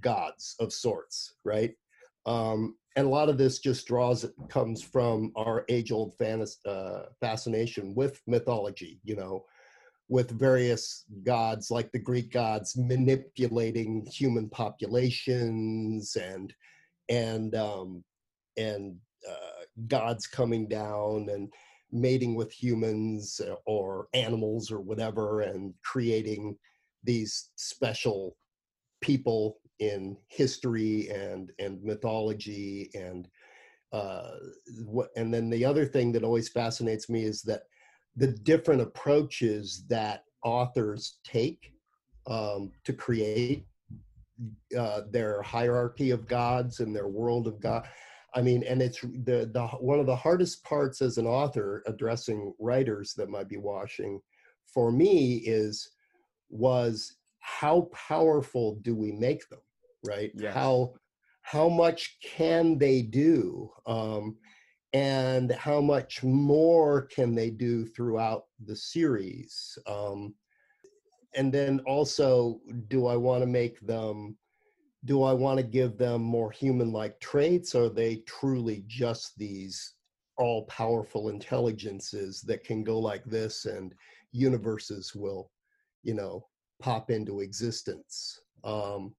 gods 0.00 0.56
of 0.60 0.72
sorts 0.72 1.34
right? 1.44 1.72
Um 2.26 2.76
and 2.96 3.06
a 3.06 3.10
lot 3.10 3.28
of 3.28 3.38
this 3.38 3.58
just 3.58 3.86
draws 3.86 4.24
comes 4.48 4.80
from 4.82 5.32
our 5.36 5.64
age 5.68 5.92
old 5.92 6.16
fantasy 6.16 6.58
uh, 6.66 7.02
fascination 7.20 7.94
with 7.94 8.20
mythology 8.26 9.00
you 9.04 9.16
know 9.16 9.44
with 10.08 10.30
various 10.30 11.04
gods 11.24 11.70
like 11.70 11.90
the 11.92 11.98
greek 11.98 12.30
gods 12.32 12.76
manipulating 12.76 14.06
human 14.06 14.48
populations 14.48 16.16
and 16.16 16.54
and 17.08 17.54
um, 17.54 18.02
and 18.56 18.96
uh, 19.28 19.64
gods 19.88 20.26
coming 20.26 20.68
down 20.68 21.28
and 21.30 21.52
mating 21.94 22.34
with 22.34 22.52
humans 22.52 23.40
uh, 23.48 23.54
or 23.66 24.08
animals 24.12 24.70
or 24.70 24.80
whatever 24.80 25.40
and 25.42 25.72
creating 25.82 26.56
these 27.04 27.50
special 27.56 28.36
people 29.00 29.58
in 29.78 30.16
history 30.28 31.08
and 31.10 31.52
and 31.58 31.82
mythology 31.82 32.90
and 32.94 33.28
uh, 33.92 34.30
what 34.84 35.08
and 35.16 35.32
then 35.32 35.48
the 35.50 35.64
other 35.64 35.86
thing 35.86 36.10
that 36.12 36.24
always 36.24 36.48
fascinates 36.48 37.08
me 37.08 37.22
is 37.24 37.42
that 37.42 37.62
the 38.16 38.28
different 38.28 38.80
approaches 38.80 39.84
that 39.88 40.24
authors 40.44 41.18
take 41.24 41.72
um, 42.26 42.70
to 42.84 42.92
create 42.92 43.66
uh, 44.76 45.02
their 45.10 45.42
hierarchy 45.42 46.10
of 46.10 46.26
gods 46.26 46.80
and 46.80 46.94
their 46.94 47.08
world 47.08 47.46
of 47.46 47.60
God. 47.60 47.86
I 48.34 48.42
mean, 48.42 48.64
and 48.64 48.82
it's 48.82 49.00
the 49.00 49.50
the 49.52 49.66
one 49.80 50.00
of 50.00 50.06
the 50.06 50.16
hardest 50.16 50.64
parts 50.64 51.00
as 51.02 51.18
an 51.18 51.26
author 51.26 51.82
addressing 51.86 52.52
writers 52.58 53.14
that 53.16 53.28
might 53.28 53.48
be 53.48 53.56
watching 53.56 54.20
for 54.66 54.90
me 54.90 55.36
is 55.46 55.90
was 56.48 57.16
how 57.40 57.88
powerful 57.92 58.76
do 58.82 58.94
we 58.94 59.12
make 59.12 59.48
them, 59.48 59.60
right? 60.04 60.32
Yes. 60.34 60.54
How 60.54 60.94
how 61.42 61.68
much 61.68 62.18
can 62.22 62.78
they 62.78 63.02
do? 63.02 63.70
Um, 63.86 64.36
and 64.92 65.50
how 65.52 65.80
much 65.80 66.22
more 66.22 67.02
can 67.02 67.34
they 67.34 67.50
do 67.50 67.84
throughout 67.84 68.44
the 68.64 68.76
series? 68.76 69.76
Um, 69.86 70.34
and 71.36 71.52
then 71.52 71.80
also 71.86 72.60
do 72.88 73.06
i 73.06 73.16
want 73.16 73.42
to 73.42 73.46
make 73.46 73.80
them 73.80 74.36
do 75.04 75.22
i 75.22 75.32
want 75.32 75.58
to 75.58 75.62
give 75.62 75.98
them 75.98 76.22
more 76.22 76.50
human 76.50 76.92
like 76.92 77.18
traits? 77.20 77.74
Or 77.74 77.84
are 77.84 77.88
they 77.88 78.16
truly 78.26 78.84
just 78.86 79.36
these 79.38 79.94
all 80.36 80.64
powerful 80.66 81.28
intelligences 81.28 82.40
that 82.42 82.64
can 82.64 82.82
go 82.82 82.98
like 82.98 83.24
this 83.24 83.66
and 83.66 83.94
universes 84.32 85.14
will 85.14 85.50
you 86.02 86.14
know 86.14 86.46
pop 86.80 87.10
into 87.10 87.40
existence? 87.40 88.40
Um 88.64 89.14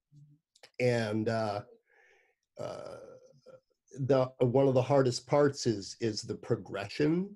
and 0.80 1.30
uh 1.30 1.62
uh 2.60 2.96
the 4.00 4.26
one 4.40 4.68
of 4.68 4.74
the 4.74 4.82
hardest 4.82 5.28
parts 5.28 5.68
is 5.68 5.96
is 6.02 6.22
the 6.22 6.36
progression. 6.36 7.30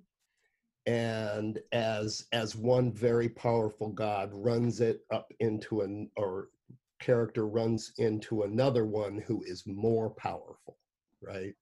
And 0.85 1.59
as 1.71 2.25
as 2.31 2.55
one 2.55 2.91
very 2.91 3.29
powerful 3.29 3.89
god 3.89 4.31
runs 4.33 4.81
it 4.81 5.01
up 5.11 5.31
into 5.39 5.81
an 5.81 6.09
or 6.17 6.49
character 6.99 7.47
runs 7.47 7.93
into 7.97 8.43
another 8.43 8.85
one 8.85 9.23
who 9.27 9.43
is 9.45 9.63
more 9.65 10.09
powerful 10.11 10.77
right? 11.21 11.53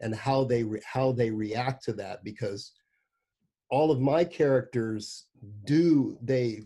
And 0.00 0.14
how 0.14 0.44
they 0.44 0.64
re, 0.64 0.80
how 0.84 1.12
they 1.12 1.30
react 1.30 1.84
to 1.84 1.92
that 1.94 2.24
because 2.24 2.72
all 3.70 3.90
of 3.90 4.00
my 4.00 4.24
characters 4.24 5.26
do 5.64 6.18
they 6.22 6.62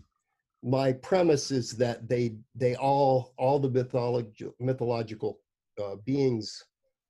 my 0.63 0.93
premise 0.93 1.51
is 1.51 1.71
that 1.77 2.07
they 2.07 2.35
they 2.55 2.75
all 2.75 3.33
all 3.37 3.59
the 3.59 3.69
mythological 3.69 4.55
mythological 4.59 5.39
uh, 5.83 5.95
beings 6.05 6.63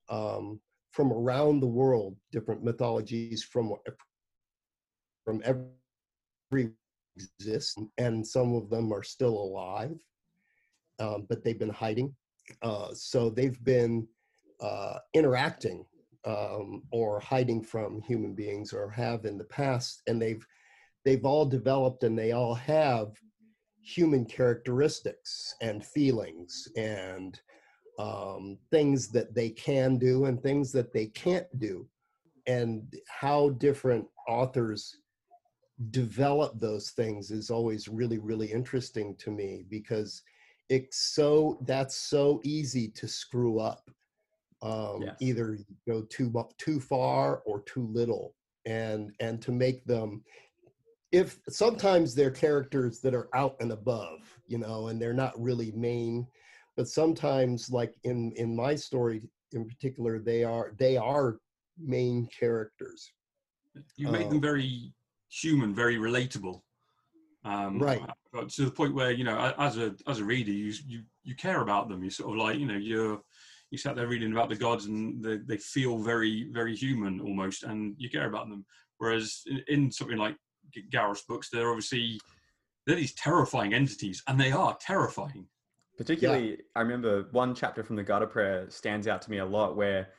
um, 0.09 0.59
from 0.91 1.13
around 1.13 1.59
the 1.59 1.67
world 1.67 2.17
different 2.31 2.63
mythologies 2.63 3.43
from 3.43 3.73
from 5.23 5.41
every 5.45 6.71
exist 7.15 7.79
and 7.97 8.27
some 8.27 8.55
of 8.55 8.69
them 8.69 8.91
are 8.91 9.03
still 9.03 9.37
alive 9.37 9.95
um, 10.99 11.25
but 11.29 11.43
they've 11.43 11.59
been 11.59 11.69
hiding. 11.69 12.13
Uh, 12.61 12.89
so 12.93 13.29
they've 13.29 13.63
been 13.63 14.07
uh, 14.61 14.97
interacting 15.13 15.85
um, 16.25 16.83
or 16.91 17.19
hiding 17.19 17.63
from 17.63 18.01
human 18.01 18.33
beings 18.33 18.73
or 18.73 18.89
have 18.89 19.25
in 19.25 19.37
the 19.37 19.45
past 19.45 20.01
and 20.07 20.21
they've 20.21 20.45
they've 21.03 21.25
all 21.25 21.45
developed 21.45 22.03
and 22.03 22.17
they 22.17 22.31
all 22.31 22.55
have 22.55 23.09
human 23.83 24.25
characteristics 24.25 25.53
and 25.61 25.85
feelings 25.85 26.67
and 26.75 27.39
um, 27.99 28.57
things 28.71 29.09
that 29.09 29.35
they 29.35 29.49
can 29.49 29.97
do 29.97 30.25
and 30.25 30.41
things 30.41 30.71
that 30.71 30.91
they 30.91 31.05
can't 31.07 31.47
do 31.59 31.87
and 32.47 32.95
how 33.07 33.49
different 33.51 34.05
authors 34.27 34.97
develop 35.91 36.59
those 36.59 36.91
things 36.91 37.29
is 37.31 37.49
always 37.49 37.87
really 37.87 38.17
really 38.17 38.51
interesting 38.51 39.15
to 39.17 39.29
me 39.29 39.65
because 39.69 40.23
it's 40.69 41.13
so 41.13 41.59
that's 41.65 41.95
so 41.95 42.41
easy 42.43 42.87
to 42.89 43.07
screw 43.07 43.59
up 43.59 43.89
um, 44.61 45.01
Yes. 45.03 45.15
either 45.19 45.59
go 45.87 46.01
too 46.03 46.33
too 46.57 46.79
far 46.79 47.41
or 47.45 47.61
too 47.61 47.87
little 47.91 48.33
and 48.65 49.11
and 49.19 49.41
to 49.41 49.51
make 49.51 49.85
them 49.85 50.23
if 51.11 51.39
sometimes 51.49 52.15
they're 52.15 52.31
characters 52.31 52.99
that 52.99 53.13
are 53.13 53.29
out 53.35 53.55
and 53.59 53.71
above 53.71 54.19
you 54.47 54.57
know 54.57 54.87
and 54.87 54.99
they're 54.99 55.13
not 55.13 55.39
really 55.39 55.71
main 55.73 56.25
but 56.75 56.87
sometimes 56.87 57.69
like 57.69 57.93
in 58.03 58.31
in 58.35 58.55
my 58.55 58.73
story 58.75 59.21
in 59.51 59.67
particular 59.67 60.19
they 60.19 60.43
are 60.43 60.73
they 60.79 60.97
are 60.97 61.37
main 61.77 62.27
characters 62.37 63.11
You 63.97 64.07
make 64.07 64.27
Oh. 64.27 64.29
them 64.29 64.41
very 64.41 64.93
human, 65.29 65.75
very 65.75 65.97
relatable. 65.97 66.61
Um, 67.45 67.79
Right. 67.79 68.01
But 68.33 68.49
to 68.49 68.65
the 68.65 68.71
point 68.71 68.93
where 68.93 69.11
you 69.11 69.23
know, 69.23 69.53
as 69.57 69.77
a 69.77 69.95
as 70.07 70.19
a 70.19 70.25
reader, 70.25 70.51
you 70.51 70.73
you 70.85 71.03
you 71.23 71.35
care 71.35 71.61
about 71.61 71.87
them. 71.87 72.03
You 72.03 72.09
sort 72.09 72.31
of 72.31 72.45
like 72.45 72.59
you 72.59 72.65
know 72.65 72.75
you're 72.75 73.21
you 73.71 73.77
sat 73.77 73.95
there 73.95 74.07
reading 74.07 74.31
about 74.31 74.49
the 74.49 74.55
gods 74.55 74.85
and 74.85 75.23
they, 75.23 75.37
they 75.37 75.57
feel 75.57 75.99
very 75.99 76.49
very 76.51 76.75
human 76.75 77.21
almost, 77.21 77.63
and 77.63 77.95
you 77.97 78.09
care 78.09 78.27
about 78.27 78.49
them. 78.49 78.65
Whereas 78.97 79.43
in, 79.45 79.61
in 79.67 79.91
something 79.91 80.17
like 80.17 80.35
G- 80.73 80.83
Gareth's 80.91 81.23
books, 81.23 81.49
they're 81.49 81.69
obviously 81.69 82.19
they're 82.85 82.95
these 82.97 83.15
terrifying 83.15 83.73
entities, 83.73 84.21
and 84.27 84.39
they 84.39 84.51
are 84.51 84.77
terrifying. 84.81 85.47
Particularly, 85.97 86.57
I 86.75 86.81
remember 86.81 87.27
one 87.31 87.55
chapter 87.55 87.83
from 87.83 87.95
the 87.95 88.03
Gutter 88.03 88.27
Prayer 88.27 88.69
stands 88.69 89.07
out 89.07 89.21
to 89.21 89.31
me 89.31 89.37
a 89.37 89.45
lot, 89.45 89.77
where 89.77 90.09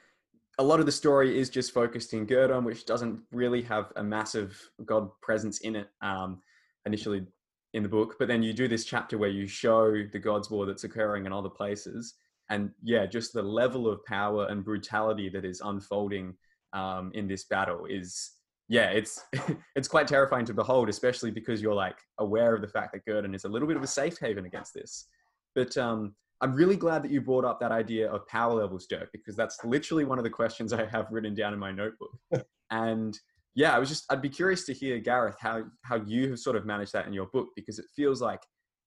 a 0.58 0.62
lot 0.62 0.80
of 0.80 0.86
the 0.86 0.92
story 0.92 1.38
is 1.38 1.50
just 1.50 1.72
focused 1.72 2.14
in 2.14 2.24
Guerdon, 2.24 2.64
which 2.64 2.86
doesn't 2.86 3.20
really 3.30 3.60
have 3.62 3.92
a 3.96 4.02
massive 4.02 4.70
god 4.86 5.10
presence 5.20 5.58
in 5.58 5.76
it 5.76 5.88
um, 6.00 6.40
initially 6.86 7.26
in 7.74 7.82
the 7.82 7.88
book. 7.88 8.16
But 8.18 8.28
then 8.28 8.42
you 8.42 8.52
do 8.52 8.68
this 8.68 8.84
chapter 8.84 9.18
where 9.18 9.28
you 9.28 9.46
show 9.46 9.92
the 10.12 10.18
gods' 10.18 10.50
war 10.50 10.66
that's 10.66 10.84
occurring 10.84 11.26
in 11.26 11.32
other 11.32 11.50
places, 11.50 12.14
and 12.48 12.70
yeah, 12.82 13.06
just 13.06 13.32
the 13.32 13.42
level 13.42 13.88
of 13.88 14.04
power 14.04 14.46
and 14.46 14.64
brutality 14.64 15.28
that 15.30 15.44
is 15.44 15.60
unfolding 15.64 16.34
um, 16.72 17.10
in 17.14 17.26
this 17.26 17.44
battle 17.44 17.86
is 17.86 18.32
yeah, 18.68 18.90
it's 18.90 19.24
it's 19.76 19.88
quite 19.88 20.08
terrifying 20.08 20.44
to 20.46 20.54
behold, 20.54 20.88
especially 20.88 21.30
because 21.30 21.60
you're 21.60 21.74
like 21.74 21.98
aware 22.18 22.54
of 22.54 22.60
the 22.60 22.68
fact 22.68 22.92
that 22.92 23.04
Guerdon 23.04 23.34
is 23.34 23.44
a 23.44 23.48
little 23.48 23.68
bit 23.68 23.76
of 23.76 23.82
a 23.82 23.88
safe 23.88 24.18
haven 24.18 24.46
against 24.46 24.74
this. 24.74 25.06
But 25.54 25.76
um, 25.76 26.14
I'm 26.40 26.54
really 26.54 26.76
glad 26.76 27.02
that 27.02 27.10
you 27.10 27.20
brought 27.20 27.44
up 27.44 27.60
that 27.60 27.72
idea 27.72 28.10
of 28.10 28.26
power 28.26 28.54
levels, 28.54 28.86
Dyrk, 28.90 29.08
because 29.12 29.36
that's 29.36 29.58
literally 29.64 30.04
one 30.04 30.18
of 30.18 30.24
the 30.24 30.30
questions 30.30 30.72
I 30.72 30.84
have 30.86 31.10
written 31.10 31.34
down 31.34 31.52
in 31.54 31.58
my 31.58 31.72
notebook. 31.72 32.18
and 32.70 33.18
yeah, 33.56 33.74
I 33.74 33.78
was 33.78 33.88
just 33.88 34.04
I'd 34.10 34.22
be 34.22 34.28
curious 34.28 34.64
to 34.66 34.72
hear 34.74 34.98
Gareth 35.00 35.36
how 35.40 35.64
how 35.82 35.96
you 35.96 36.28
have 36.30 36.38
sort 36.38 36.56
of 36.56 36.64
managed 36.66 36.92
that 36.92 37.06
in 37.06 37.12
your 37.12 37.26
book 37.26 37.48
because 37.56 37.78
it 37.78 37.86
feels 37.96 38.20
like 38.20 38.40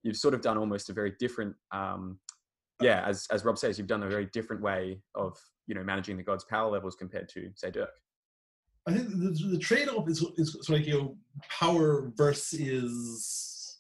you've 0.04 0.16
sort 0.16 0.34
of 0.34 0.42
done 0.42 0.58
almost 0.58 0.90
a 0.90 0.94
very 0.94 1.14
different 1.20 1.56
um, 1.72 2.20
yeah 2.80 3.04
as 3.06 3.26
as 3.32 3.44
Rob 3.44 3.58
says 3.58 3.78
you've 3.78 3.88
done 3.88 4.04
a 4.04 4.08
very 4.08 4.28
different 4.28 4.62
way 4.62 5.02
of 5.16 5.36
you 5.68 5.74
know 5.76 5.84
managing 5.84 6.16
the 6.18 6.24
gods 6.24 6.46
power 6.46 6.70
levels 6.72 6.96
compared 6.96 7.28
to 7.30 7.50
say 7.56 7.72
Dyrk. 7.72 7.88
I 8.88 8.94
think 8.94 9.10
the, 9.10 9.48
the 9.52 9.60
trade-off 9.60 10.08
is 10.08 10.24
is 10.38 10.54
sort 10.54 10.70
of 10.70 10.76
like 10.76 10.88
you 10.88 10.94
know 11.00 11.18
power 11.60 12.12
versus 12.16 13.80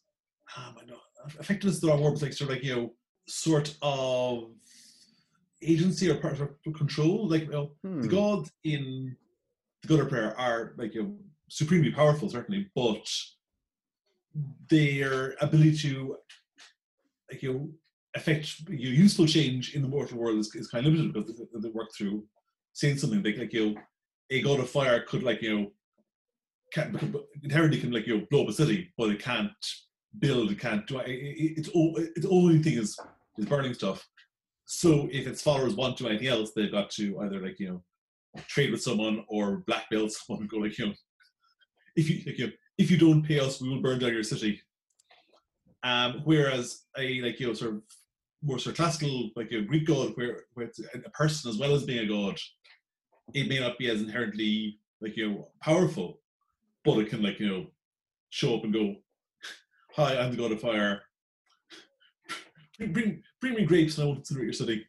um, 0.58 0.76
I 0.82 0.86
know 0.86 0.98
effectiveness 1.40 1.76
is 1.76 1.82
the 1.82 1.88
wrong 1.88 2.02
word, 2.02 2.14
but 2.14 2.24
like 2.24 2.34
sort 2.34 2.50
of 2.50 2.56
like 2.56 2.64
you 2.66 2.76
know 2.76 2.94
sort 3.28 3.76
of 3.84 4.50
agency 5.62 6.10
or 6.10 6.16
part 6.16 6.40
of 6.40 6.50
control. 6.76 7.28
Like 7.30 7.44
you 7.44 7.52
know, 7.52 7.72
Hmm. 7.84 8.02
the 8.02 8.08
gods 8.08 8.52
in 8.64 9.16
the 9.82 9.88
Gutter 9.88 10.06
Prayer 10.06 10.40
are 10.40 10.74
like 10.78 10.94
you 10.94 11.04
know 11.04 11.16
supremely 11.50 11.92
powerful, 11.92 12.30
certainly, 12.30 12.70
but 12.76 13.08
their 14.70 15.36
ability 15.42 15.78
to 15.78 16.18
like 17.32 17.42
you 17.42 17.54
know 17.54 17.70
affect 18.16 18.60
you 18.70 18.90
know, 18.90 18.96
useful 18.96 19.26
change 19.26 19.76
in 19.76 19.82
the 19.82 19.88
mortal 19.88 20.18
world 20.18 20.40
is, 20.40 20.54
is 20.56 20.70
kind 20.70 20.86
of 20.86 20.94
limited 20.94 21.14
because 21.14 21.38
they, 21.38 21.60
they 21.60 21.70
work 21.70 21.90
through 21.96 22.26
saying 22.74 22.98
something 22.98 23.22
like 23.24 23.38
like 23.38 23.54
you 23.54 23.72
know 23.72 23.82
a 24.32 24.42
god 24.42 24.60
of 24.60 24.70
fire 24.70 25.02
could 25.02 25.24
like 25.24 25.42
you 25.42 25.60
know 25.60 25.72
can 26.72 27.16
inherently 27.44 27.80
can 27.80 27.92
like 27.92 28.08
you 28.08 28.18
know 28.18 28.26
blow 28.30 28.44
up 28.44 28.50
a 28.50 28.54
city, 28.54 28.92
but 28.98 29.10
it 29.10 29.22
can't 29.22 29.52
build, 30.20 30.52
it 30.52 30.60
can't 30.60 30.86
do 30.88 31.00
it, 31.00 31.10
it, 31.10 31.58
it's 31.58 31.70
all 31.70 31.96
its 31.98 32.26
only 32.26 32.62
thing 32.62 32.78
is 32.78 32.98
is 33.38 33.46
burning 33.46 33.74
stuff. 33.74 34.08
So 34.66 35.10
if 35.12 35.26
its 35.26 35.42
followers 35.42 35.74
want 35.74 35.98
to 35.98 36.04
do 36.04 36.10
anything 36.10 36.28
else, 36.28 36.52
they've 36.52 36.72
got 36.72 36.90
to 36.92 37.20
either 37.22 37.40
like 37.40 37.60
you 37.60 37.70
know 37.70 37.84
trade 38.48 38.72
with 38.72 38.82
someone 38.82 39.24
or 39.28 39.64
black 39.68 39.90
belt 39.90 40.12
someone 40.28 40.48
go 40.48 40.58
like 40.58 40.78
you 40.78 40.88
know 40.88 40.94
if 41.96 42.10
you 42.10 42.22
like 42.26 42.38
you 42.38 42.48
know, 42.48 42.54
if 42.78 42.90
you 42.90 42.98
don't 42.98 43.24
pay 43.24 43.40
us, 43.40 43.62
we 43.62 43.70
will 43.70 43.82
burn 43.82 44.00
down 44.00 44.14
your 44.14 44.24
city. 44.24 44.62
Um, 45.84 46.22
whereas 46.24 46.86
a 46.98 47.22
like 47.22 47.40
you 47.40 47.48
know 47.48 47.54
sort 47.54 47.76
of 47.76 47.82
more 48.42 48.58
sort 48.58 48.74
of 48.74 48.78
classical 48.78 49.32
like 49.36 49.52
a 49.52 49.62
Greek 49.62 49.86
god 49.86 50.14
where 50.16 50.44
where 50.54 50.68
it's 50.68 50.80
a 50.80 51.10
person 51.12 51.50
as 51.50 51.58
well 51.58 51.76
as 51.76 51.84
being 51.84 52.00
a 52.00 52.08
god, 52.08 52.38
it 53.34 53.48
may 53.48 53.60
not 53.60 53.78
be 53.78 53.90
as 53.90 54.02
inherently 54.02 54.80
like 55.02 55.16
you 55.18 55.30
know 55.30 55.48
powerful, 55.62 56.22
but 56.86 57.00
it 57.00 57.10
can 57.10 57.22
like 57.22 57.40
you 57.40 57.48
know 57.48 57.68
show 58.30 58.56
up 58.56 58.64
and 58.64 58.74
go, 58.74 58.96
"Hi, 59.96 60.18
I'm 60.18 60.32
the 60.32 60.38
god 60.38 60.52
of 60.52 60.62
fire. 60.62 61.02
Bring 62.78 62.94
bring, 62.94 63.24
bring 63.42 63.56
me 63.56 63.66
grapes 63.66 63.98
and 63.98 64.06
I 64.06 64.08
won't 64.08 64.30
your 64.32 64.54
city." 64.54 64.86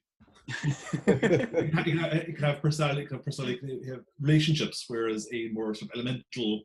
it, 1.06 1.72
can 1.72 1.72
have, 1.72 1.82
it, 1.82 1.84
can 1.84 1.98
have, 1.98 2.24
can 2.24 2.44
have 2.44 2.62
personality, 2.62 3.02
it 3.02 3.08
can 3.08 3.16
have 3.16 3.24
personality, 3.24 3.58
it 3.62 3.82
can 3.82 3.94
have 3.94 4.04
relationships, 4.20 4.84
whereas 4.88 5.28
a 5.32 5.48
more 5.48 5.74
sort 5.74 5.90
of 5.90 5.96
elemental, 5.96 6.62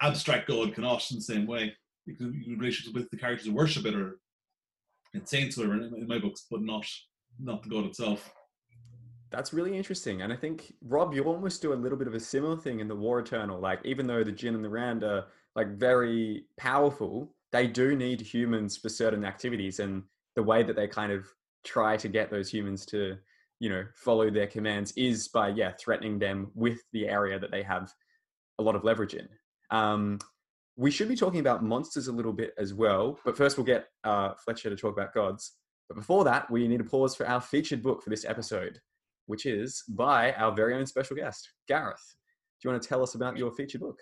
abstract 0.00 0.48
god 0.48 0.74
cannot 0.74 1.10
in 1.10 1.16
the 1.16 1.22
same 1.22 1.46
way. 1.46 1.72
You 2.06 2.14
can 2.14 2.34
you 2.34 2.42
can 2.42 2.52
have 2.52 2.60
relationships 2.60 2.94
with 2.94 3.10
the 3.10 3.16
characters 3.16 3.46
who 3.46 3.54
worship 3.54 3.86
it 3.86 3.94
or 3.94 4.18
in 5.14 5.24
saints, 5.26 5.56
whatever, 5.56 5.74
in, 5.74 5.94
in 5.94 6.06
my 6.06 6.18
books, 6.18 6.46
but 6.50 6.62
not 6.62 6.86
not 7.38 7.62
the 7.62 7.68
god 7.68 7.86
itself. 7.86 8.32
That's 9.30 9.52
really 9.52 9.76
interesting. 9.76 10.22
And 10.22 10.32
I 10.32 10.36
think, 10.36 10.74
Rob, 10.80 11.12
you 11.12 11.24
almost 11.24 11.60
do 11.60 11.72
a 11.72 11.74
little 11.74 11.98
bit 11.98 12.06
of 12.06 12.14
a 12.14 12.20
similar 12.20 12.56
thing 12.56 12.78
in 12.78 12.86
the 12.86 12.94
War 12.94 13.18
Eternal. 13.18 13.58
Like, 13.58 13.80
even 13.84 14.06
though 14.06 14.22
the 14.22 14.30
Jinn 14.30 14.54
and 14.54 14.64
the 14.64 14.68
Rand 14.68 15.02
are 15.02 15.26
like 15.56 15.76
very 15.76 16.44
powerful, 16.56 17.34
they 17.50 17.66
do 17.66 17.96
need 17.96 18.20
humans 18.20 18.76
for 18.76 18.88
certain 18.88 19.24
activities. 19.24 19.80
And 19.80 20.04
the 20.36 20.42
way 20.42 20.62
that 20.62 20.76
they 20.76 20.86
kind 20.86 21.10
of 21.10 21.26
try 21.64 21.96
to 21.96 22.08
get 22.08 22.30
those 22.30 22.50
humans 22.50 22.86
to, 22.86 23.16
you 23.60 23.68
know, 23.68 23.84
follow 23.94 24.30
their 24.30 24.46
commands 24.46 24.92
is 24.96 25.28
by, 25.28 25.48
yeah, 25.48 25.72
threatening 25.78 26.18
them 26.18 26.50
with 26.54 26.80
the 26.92 27.08
area 27.08 27.38
that 27.38 27.50
they 27.50 27.62
have 27.62 27.92
a 28.58 28.62
lot 28.62 28.74
of 28.76 28.84
leverage 28.84 29.14
in. 29.14 29.28
Um, 29.70 30.18
we 30.76 30.90
should 30.90 31.08
be 31.08 31.16
talking 31.16 31.40
about 31.40 31.62
monsters 31.64 32.08
a 32.08 32.12
little 32.12 32.32
bit 32.32 32.52
as 32.58 32.74
well. 32.74 33.18
But 33.24 33.36
first, 33.36 33.56
we'll 33.56 33.66
get 33.66 33.86
uh, 34.02 34.34
Fletcher 34.44 34.70
to 34.70 34.76
talk 34.76 34.92
about 34.92 35.14
gods. 35.14 35.52
But 35.88 35.96
before 35.96 36.24
that, 36.24 36.50
we 36.50 36.66
need 36.66 36.78
to 36.78 36.84
pause 36.84 37.14
for 37.14 37.26
our 37.26 37.40
featured 37.40 37.82
book 37.82 38.02
for 38.02 38.10
this 38.10 38.24
episode 38.24 38.80
which 39.26 39.46
is 39.46 39.82
by 39.88 40.32
our 40.34 40.52
very 40.52 40.74
own 40.74 40.86
special 40.86 41.16
guest, 41.16 41.50
Gareth. 41.68 42.14
Do 42.60 42.68
you 42.68 42.72
want 42.72 42.82
to 42.82 42.88
tell 42.88 43.02
us 43.02 43.14
about 43.14 43.36
your 43.36 43.50
featured 43.52 43.80
book? 43.80 43.98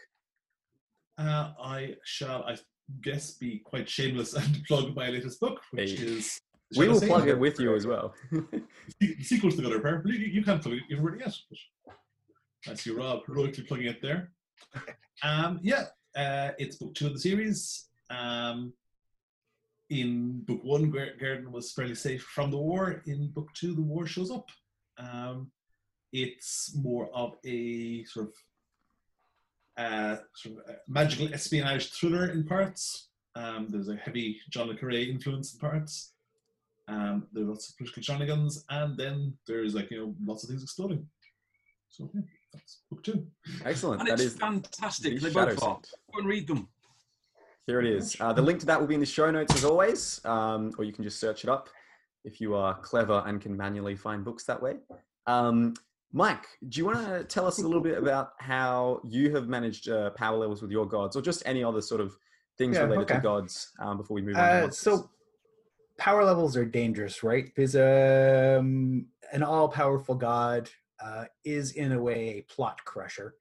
Uh, 1.19 1.53
I 1.63 1.97
shall, 2.05 2.45
I 2.45 2.57
guess, 3.03 3.33
be 3.33 3.59
quite 3.65 3.89
shameless 3.89 4.35
and 4.35 4.65
plug 4.69 4.95
my 4.95 5.11
latest 5.11 5.41
book, 5.41 5.61
which 5.71 5.93
Hey. 5.93 6.07
is. 6.07 6.39
We 6.77 6.89
will 6.89 7.01
plug 7.01 7.29
it? 7.29 7.33
it 7.33 7.39
with 7.39 7.59
you 7.61 7.75
as 7.75 7.87
well. 7.87 8.15
the 9.01 9.23
sequel 9.23 9.51
to 9.51 9.57
the 9.57 9.63
Gutter 9.63 9.81
Prayer. 9.81 10.03
You, 10.07 10.15
you 10.15 10.43
can't 10.43 10.63
plug 10.63 10.75
it, 10.77 10.83
you've 10.89 11.01
already 11.01 11.21
yet. 11.21 11.37
But 11.49 11.95
I 12.73 12.75
see 12.75 12.91
Rob 12.91 13.23
heroically 13.27 13.65
plugging 13.65 13.87
it 13.87 14.01
there. 14.01 14.31
Um, 15.23 15.61
yeah, 15.63 15.87
uh, 16.17 16.51
it's 16.59 16.77
book 16.77 16.95
two 16.95 17.07
of 17.07 17.13
the 17.13 17.19
series. 17.19 17.89
Um, 18.11 18.73
in 19.91 20.41
book 20.41 20.61
one, 20.63 20.91
Gar- 20.91 21.17
Garden 21.21 21.53
was 21.53 21.73
fairly 21.73 21.95
safe 21.95 22.23
from 22.23 22.51
the 22.51 22.57
war. 22.57 23.03
In 23.07 23.29
book 23.29 23.49
two, 23.55 23.75
the 23.75 23.83
war 23.83 24.07
shows 24.07 24.31
up. 24.31 24.49
Um, 24.99 25.51
it's 26.13 26.75
more 26.77 27.11
of 27.15 27.37
a 27.45 28.05
sort 28.05 28.29
of, 28.29 28.35
uh, 29.77 30.17
sort 30.35 30.57
of 30.57 30.71
uh, 30.71 30.79
magical 30.89 31.33
espionage 31.33 31.93
thriller 31.93 32.31
in 32.31 32.45
parts. 32.45 33.09
Um, 33.35 33.69
there's 33.71 33.89
a 33.89 33.97
heavy 33.97 34.41
John 34.51 34.69
le 34.69 34.77
Carre 34.77 34.93
influence 34.93 35.55
in 35.55 35.61
parts. 35.61 36.13
Um, 36.89 37.27
there 37.33 37.45
are 37.45 37.47
lots 37.47 37.71
of 37.71 37.77
political 37.77 38.03
shenanigans, 38.03 38.65
and 38.71 38.97
then 38.97 39.35
there's 39.47 39.75
like 39.75 39.91
you 39.91 39.99
know 39.99 40.15
lots 40.25 40.43
of 40.45 40.51
things 40.51 40.63
exploding. 40.63 41.07
So 41.89 42.11
yeah, 42.15 42.23
that's 42.53 42.81
book 42.91 43.03
two. 43.05 43.27
Excellent. 43.65 44.01
And 44.01 44.09
That 44.09 44.15
it's 44.15 44.35
is 44.35 44.37
fantastic. 44.37 45.21
They 45.21 45.31
both 45.31 45.63
are. 45.63 45.79
Go 46.13 46.19
and 46.19 46.27
read 46.27 46.47
them. 46.47 46.69
Here 47.67 47.81
it 47.81 47.87
is. 47.87 48.17
Uh, 48.19 48.33
the 48.33 48.43
link 48.43 48.59
to 48.61 48.67
that 48.67 48.81
will 48.81 48.89
be 48.89 48.95
in 48.95 49.01
the 49.01 49.07
show 49.07 49.31
notes 49.31 49.55
as 49.55 49.65
always, 49.65 50.21
um, 50.25 50.73
or 50.79 50.85
you 50.85 50.93
can 50.93 51.05
just 51.05 51.21
search 51.21 51.45
it 51.45 51.51
up 51.51 51.69
if 52.25 52.41
you 52.41 52.55
are 52.55 52.75
clever 52.81 53.23
and 53.27 53.41
can 53.41 53.57
manually 53.57 53.95
find 53.95 54.25
books 54.25 54.45
that 54.45 54.61
way. 54.61 54.75
Um, 55.27 55.75
Mike, 56.13 56.45
do 56.69 56.79
you 56.79 56.85
want 56.85 57.07
to 57.07 57.25
tell 57.25 57.47
us 57.47 57.59
a 57.59 57.67
little 57.67 57.81
bit 57.81 57.97
about 57.97 58.33
how 58.39 59.01
you 59.05 59.35
have 59.35 59.49
managed 59.49 59.89
uh, 59.89 60.11
power 60.11 60.37
levels 60.37 60.61
with 60.61 60.71
your 60.71 60.87
gods, 60.87 61.15
or 61.17 61.23
just 61.23 61.43
any 61.47 61.63
other 61.63 61.81
sort 61.81 62.01
of 62.01 62.17
things 62.59 62.77
Yeah, 62.77 62.83
related 62.83 63.09
to 63.09 63.21
gods 63.21 63.71
um, 63.81 63.97
before 63.97 64.17
we 64.17 64.23
move 64.23 64.37
on? 64.37 64.43
Uh, 64.43 64.61
monsters? 64.63 64.79
so 64.79 65.11
power 66.03 66.25
levels 66.25 66.57
are 66.57 66.65
dangerous, 66.65 67.23
right? 67.23 67.45
Because 67.45 67.77
um, 67.77 69.07
an 69.33 69.45
all-powerful 69.45 70.17
god 70.17 70.69
uh, 71.01 71.27
is 71.45 71.73
in 71.73 71.93
a 71.93 72.03
way 72.03 72.39
a 72.39 72.53
plot 72.53 72.85
crusher 72.85 73.37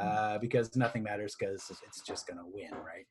uh, 0.00 0.38
because 0.38 0.74
nothing 0.74 1.04
matters 1.04 1.36
because 1.38 1.70
it's 1.86 2.00
just 2.00 2.26
gonna 2.26 2.42
win, 2.44 2.72
right? 2.72 3.06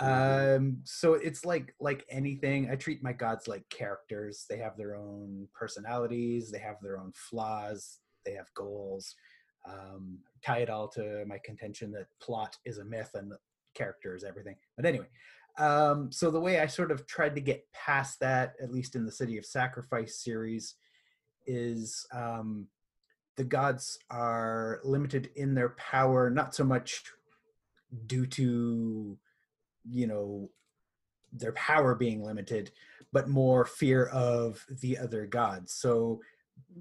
Um, 0.00 0.78
so 0.82 1.14
it's 1.14 1.44
like 1.44 1.76
like 1.78 2.04
anything. 2.10 2.68
I 2.68 2.74
treat 2.74 3.04
my 3.04 3.12
gods 3.12 3.46
like 3.46 3.68
characters. 3.70 4.46
They 4.50 4.58
have 4.58 4.76
their 4.76 4.96
own 4.96 5.46
personalities. 5.54 6.50
They 6.50 6.58
have 6.58 6.78
their 6.82 6.98
own 6.98 7.12
flaws. 7.14 8.00
They 8.26 8.32
have 8.32 8.52
goals. 8.54 9.14
Um, 9.64 10.18
tie 10.44 10.58
it 10.58 10.70
all 10.70 10.88
to 10.88 11.24
my 11.28 11.38
contention 11.44 11.92
that 11.92 12.08
plot 12.20 12.56
is 12.64 12.78
a 12.78 12.84
myth 12.84 13.10
and 13.14 13.32
character 13.74 14.16
is 14.16 14.24
everything. 14.24 14.56
But 14.76 14.86
anyway, 14.86 15.06
um, 15.56 16.10
so 16.10 16.30
the 16.30 16.40
way 16.40 16.60
I 16.60 16.66
sort 16.66 16.90
of 16.90 17.06
tried 17.06 17.34
to 17.36 17.40
get 17.40 17.66
past 17.72 18.20
that, 18.20 18.54
at 18.62 18.72
least 18.72 18.96
in 18.96 19.04
the 19.04 19.12
City 19.12 19.38
of 19.38 19.46
Sacrifice 19.46 20.18
series, 20.22 20.74
is 21.46 22.06
um, 22.12 22.66
the 23.36 23.44
gods 23.44 23.98
are 24.10 24.80
limited 24.84 25.30
in 25.36 25.54
their 25.54 25.70
power, 25.70 26.30
not 26.30 26.54
so 26.54 26.64
much 26.64 27.02
due 28.06 28.26
to, 28.26 29.16
you 29.88 30.06
know, 30.06 30.50
their 31.32 31.52
power 31.52 31.94
being 31.94 32.22
limited, 32.22 32.72
but 33.12 33.28
more 33.28 33.64
fear 33.64 34.06
of 34.06 34.64
the 34.80 34.98
other 34.98 35.26
gods. 35.26 35.72
So 35.72 36.20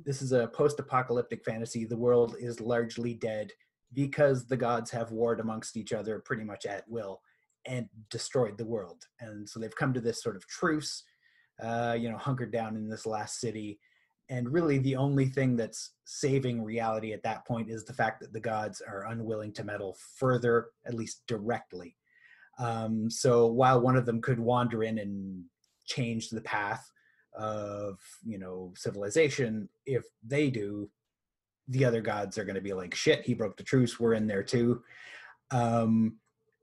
this 0.03 0.21
is 0.21 0.31
a 0.31 0.47
post-apocalyptic 0.47 1.43
fantasy. 1.43 1.85
The 1.85 1.97
world 1.97 2.35
is 2.39 2.59
largely 2.59 3.13
dead 3.13 3.51
because 3.93 4.47
the 4.47 4.57
gods 4.57 4.89
have 4.91 5.11
warred 5.11 5.39
amongst 5.39 5.77
each 5.77 5.93
other 5.93 6.19
pretty 6.19 6.43
much 6.43 6.65
at 6.65 6.87
will 6.87 7.21
and 7.65 7.87
destroyed 8.09 8.57
the 8.57 8.65
world. 8.65 9.03
And 9.19 9.47
so 9.47 9.59
they've 9.59 9.75
come 9.75 9.93
to 9.93 10.01
this 10.01 10.21
sort 10.21 10.35
of 10.35 10.47
truce, 10.47 11.03
uh, 11.61 11.95
you 11.99 12.09
know, 12.09 12.17
hunkered 12.17 12.51
down 12.51 12.75
in 12.75 12.89
this 12.89 13.05
last 13.05 13.39
city. 13.39 13.79
And 14.29 14.51
really, 14.51 14.77
the 14.77 14.95
only 14.95 15.25
thing 15.25 15.55
that's 15.55 15.91
saving 16.05 16.63
reality 16.63 17.13
at 17.13 17.23
that 17.23 17.45
point 17.45 17.69
is 17.69 17.83
the 17.83 17.93
fact 17.93 18.21
that 18.21 18.33
the 18.33 18.39
gods 18.39 18.81
are 18.81 19.07
unwilling 19.07 19.53
to 19.53 19.63
meddle 19.63 19.97
further, 20.17 20.67
at 20.85 20.93
least 20.93 21.23
directly. 21.27 21.97
Um, 22.57 23.09
so 23.09 23.47
while 23.47 23.81
one 23.81 23.97
of 23.97 24.05
them 24.05 24.21
could 24.21 24.39
wander 24.39 24.83
in 24.83 24.99
and 24.99 25.43
change 25.85 26.29
the 26.29 26.41
path 26.41 26.89
of, 27.37 27.97
you 28.23 28.37
know, 28.37 28.73
civilization, 28.75 29.67
if 29.85 30.03
they 30.25 30.49
do, 30.49 30.89
the 31.67 31.85
other 31.85 32.01
gods 32.01 32.37
are 32.37 32.45
going 32.45 32.55
to 32.55 32.61
be 32.61 32.73
like, 32.73 32.93
shit, 32.93 33.25
he 33.25 33.33
broke 33.33 33.57
the 33.57 33.63
truce. 33.63 33.99
We're 33.99 34.13
in 34.13 34.27
there 34.27 34.43
too. 34.43 34.83
Um, 35.51 36.17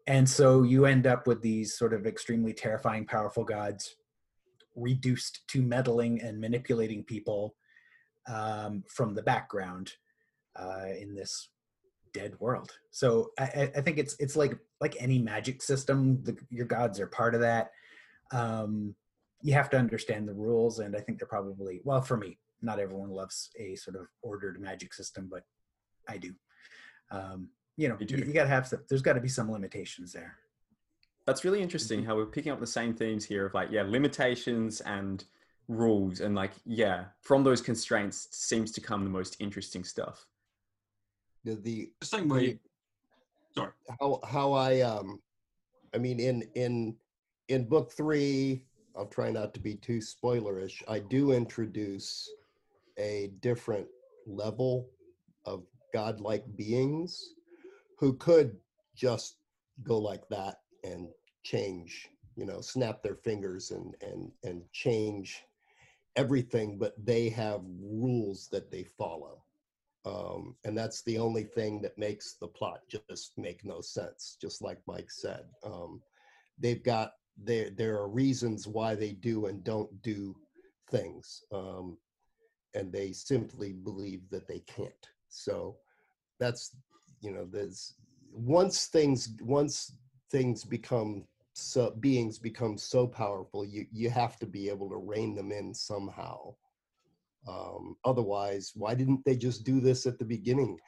and 0.06 0.28
so 0.28 0.62
you 0.62 0.86
end 0.86 1.06
up 1.06 1.26
with 1.26 1.42
these 1.42 1.76
sort 1.76 1.92
of 1.94 2.06
extremely 2.06 2.52
terrifying, 2.52 3.06
powerful 3.06 3.44
gods 3.44 3.96
reduced 4.76 5.40
to 5.48 5.62
meddling 5.62 6.20
and 6.22 6.40
manipulating 6.40 7.04
people 7.04 7.54
um, 8.28 8.84
from 8.88 9.14
the 9.14 9.22
background 9.22 9.92
uh, 10.56 10.86
in 10.98 11.14
this 11.14 11.50
dead 12.12 12.34
world. 12.40 12.72
So 12.90 13.30
I, 13.38 13.70
I- 13.76 13.80
think 13.80 13.98
it's 13.98 14.16
it's 14.18 14.36
like 14.36 14.58
like 14.80 14.96
any 14.98 15.18
magic 15.18 15.62
system. 15.62 16.22
The, 16.22 16.36
your 16.50 16.66
gods 16.66 16.98
are 17.00 17.06
part 17.06 17.34
of 17.34 17.40
that. 17.42 17.70
Um, 18.32 18.94
you 19.42 19.54
have 19.54 19.70
to 19.70 19.78
understand 19.78 20.28
the 20.28 20.34
rules, 20.34 20.80
and 20.80 20.94
I 20.96 21.00
think 21.00 21.18
they're 21.18 21.28
probably 21.28 21.80
well 21.84 22.02
for 22.02 22.16
me. 22.16 22.38
Not 22.62 22.78
everyone 22.78 23.10
loves 23.10 23.50
a 23.58 23.74
sort 23.76 23.96
of 23.96 24.06
ordered 24.22 24.60
magic 24.60 24.92
system, 24.92 25.28
but 25.30 25.42
I 26.08 26.18
do. 26.18 26.34
Um, 27.10 27.48
you 27.76 27.88
know, 27.88 27.96
You 28.00 28.18
you, 28.18 28.32
got 28.32 28.44
to 28.44 28.48
have 28.48 28.66
some, 28.66 28.80
there's 28.88 29.02
got 29.02 29.14
to 29.14 29.20
be 29.20 29.28
some 29.28 29.50
limitations 29.50 30.12
there. 30.12 30.36
That's 31.26 31.44
really 31.44 31.62
interesting 31.62 32.04
how 32.04 32.16
we're 32.16 32.26
picking 32.26 32.52
up 32.52 32.60
the 32.60 32.66
same 32.66 32.94
themes 32.94 33.24
here 33.24 33.46
of 33.46 33.54
like, 33.54 33.68
yeah, 33.70 33.82
limitations 33.82 34.80
and 34.82 35.24
rules. 35.68 36.20
And 36.20 36.34
like, 36.34 36.52
yeah, 36.66 37.04
from 37.22 37.44
those 37.44 37.60
constraints 37.60 38.28
seems 38.32 38.72
to 38.72 38.80
come 38.80 39.04
the 39.04 39.10
most 39.10 39.36
interesting 39.40 39.84
stuff. 39.84 40.26
The, 41.44 41.54
the 41.54 41.92
The 42.00 42.06
same 42.06 42.28
way. 42.28 42.58
Sorry. 43.54 43.72
how 43.98 44.20
how 44.24 44.52
I 44.52 44.80
um 44.80 45.20
I 45.94 45.98
mean 45.98 46.20
in 46.20 46.42
in 46.54 46.96
in 47.48 47.64
book 47.64 47.90
three, 47.92 48.64
I'll 48.96 49.06
try 49.06 49.30
not 49.30 49.54
to 49.54 49.60
be 49.60 49.74
too 49.74 49.98
spoilerish. 49.98 50.82
I 50.86 51.00
do 51.00 51.32
introduce 51.32 52.30
a 52.98 53.32
different 53.40 53.86
level 54.26 54.88
of 55.46 55.64
godlike 55.92 56.44
beings 56.56 57.34
who 58.00 58.14
could 58.14 58.56
just 58.96 59.36
go 59.82 59.98
like 59.98 60.26
that 60.30 60.60
and 60.82 61.08
change, 61.42 62.08
you 62.34 62.46
know, 62.46 62.62
snap 62.62 63.02
their 63.02 63.14
fingers 63.14 63.70
and 63.70 63.94
and 64.00 64.32
and 64.42 64.62
change 64.72 65.44
everything, 66.16 66.78
but 66.78 66.94
they 67.04 67.28
have 67.28 67.60
rules 67.80 68.48
that 68.48 68.70
they 68.70 68.84
follow. 68.84 69.44
Um, 70.06 70.56
and 70.64 70.76
that's 70.76 71.02
the 71.02 71.18
only 71.18 71.44
thing 71.44 71.82
that 71.82 71.98
makes 71.98 72.34
the 72.40 72.48
plot 72.48 72.80
just 72.88 73.36
make 73.36 73.66
no 73.66 73.82
sense 73.82 74.38
just 74.40 74.62
like 74.62 74.80
mike 74.86 75.10
said. 75.10 75.44
Um, 75.62 76.00
they've 76.58 76.82
got 76.82 77.12
there 77.36 77.68
there 77.68 77.98
are 77.98 78.08
reasons 78.08 78.66
why 78.66 78.94
they 78.94 79.12
do 79.12 79.46
and 79.46 79.62
don't 79.62 80.02
do 80.02 80.34
things 80.90 81.44
um, 81.52 81.98
and 82.74 82.90
they 82.90 83.12
simply 83.12 83.74
believe 83.74 84.22
that 84.30 84.48
they 84.48 84.60
can't. 84.60 85.06
So 85.28 85.76
that's 86.38 86.74
you 87.20 87.30
know 87.30 87.46
there's 87.50 87.94
once 88.32 88.86
things 88.86 89.30
once 89.42 89.92
things 90.30 90.64
become 90.64 91.24
so 91.52 91.90
beings 92.00 92.38
become 92.38 92.78
so 92.78 93.06
powerful 93.06 93.64
you 93.64 93.84
you 93.92 94.08
have 94.08 94.36
to 94.38 94.46
be 94.46 94.68
able 94.68 94.88
to 94.88 94.96
rein 94.96 95.34
them 95.34 95.50
in 95.52 95.74
somehow 95.74 96.54
um, 97.48 97.96
otherwise, 98.04 98.72
why 98.74 98.94
didn't 98.94 99.24
they 99.24 99.36
just 99.36 99.64
do 99.64 99.80
this 99.80 100.06
at 100.06 100.18
the 100.18 100.24
beginning? 100.24 100.78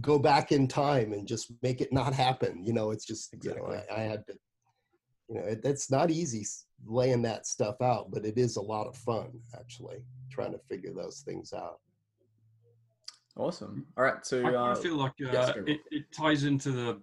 Go 0.00 0.18
back 0.18 0.50
in 0.50 0.66
time 0.66 1.12
and 1.12 1.26
just 1.26 1.52
make 1.62 1.80
it 1.80 1.92
not 1.92 2.12
happen. 2.12 2.64
You 2.64 2.72
know, 2.72 2.90
it's 2.90 3.04
just 3.04 3.34
you 3.42 3.54
know 3.54 3.66
I, 3.66 4.00
I 4.00 4.00
had 4.00 4.26
to. 4.26 4.34
You 5.28 5.36
know, 5.36 5.46
it, 5.46 5.60
it's 5.64 5.90
not 5.90 6.10
easy 6.10 6.46
laying 6.84 7.22
that 7.22 7.46
stuff 7.46 7.80
out, 7.80 8.10
but 8.10 8.26
it 8.26 8.36
is 8.36 8.56
a 8.56 8.62
lot 8.62 8.86
of 8.86 8.96
fun 8.96 9.30
actually 9.58 10.04
trying 10.30 10.52
to 10.52 10.58
figure 10.68 10.92
those 10.92 11.20
things 11.20 11.54
out. 11.54 11.80
Awesome. 13.36 13.86
All 13.96 14.04
right. 14.04 14.24
So, 14.24 14.46
I, 14.46 14.50
I 14.50 14.70
uh, 14.72 14.74
feel 14.74 14.96
like 14.96 15.12
uh, 15.24 15.30
yes, 15.32 15.52
it, 15.66 15.80
it 15.90 16.04
ties 16.12 16.44
into 16.44 16.70
the 16.70 17.00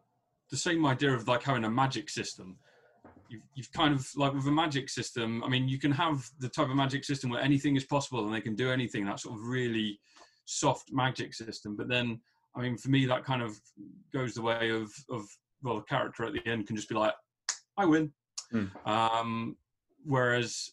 the 0.49 0.57
same 0.57 0.85
idea 0.85 1.13
of 1.13 1.27
like 1.27 1.43
having 1.43 1.65
a 1.65 1.69
magic 1.69 2.09
system. 2.09 2.57
You've, 3.29 3.41
you've 3.55 3.71
kind 3.71 3.93
of 3.93 4.07
like 4.15 4.33
with 4.33 4.47
a 4.47 4.51
magic 4.51 4.89
system. 4.89 5.43
I 5.43 5.49
mean, 5.49 5.67
you 5.67 5.79
can 5.79 5.91
have 5.91 6.29
the 6.39 6.49
type 6.49 6.69
of 6.69 6.75
magic 6.75 7.03
system 7.03 7.29
where 7.29 7.41
anything 7.41 7.75
is 7.75 7.85
possible 7.85 8.25
and 8.25 8.33
they 8.33 8.41
can 8.41 8.55
do 8.55 8.71
anything. 8.71 9.05
That 9.05 9.19
sort 9.19 9.37
of 9.37 9.45
really 9.45 9.99
soft 10.45 10.91
magic 10.91 11.33
system. 11.33 11.75
But 11.75 11.87
then, 11.87 12.19
I 12.55 12.61
mean, 12.61 12.77
for 12.77 12.89
me, 12.89 13.05
that 13.05 13.25
kind 13.25 13.41
of 13.41 13.59
goes 14.13 14.33
the 14.33 14.41
way 14.41 14.69
of 14.69 14.91
of 15.09 15.25
well, 15.63 15.75
the 15.77 15.83
character 15.83 16.23
at 16.25 16.33
the 16.33 16.45
end 16.45 16.67
can 16.67 16.75
just 16.75 16.89
be 16.89 16.95
like, 16.95 17.13
"I 17.77 17.85
win." 17.85 18.11
Hmm. 18.51 18.65
Um, 18.85 19.57
whereas 20.05 20.71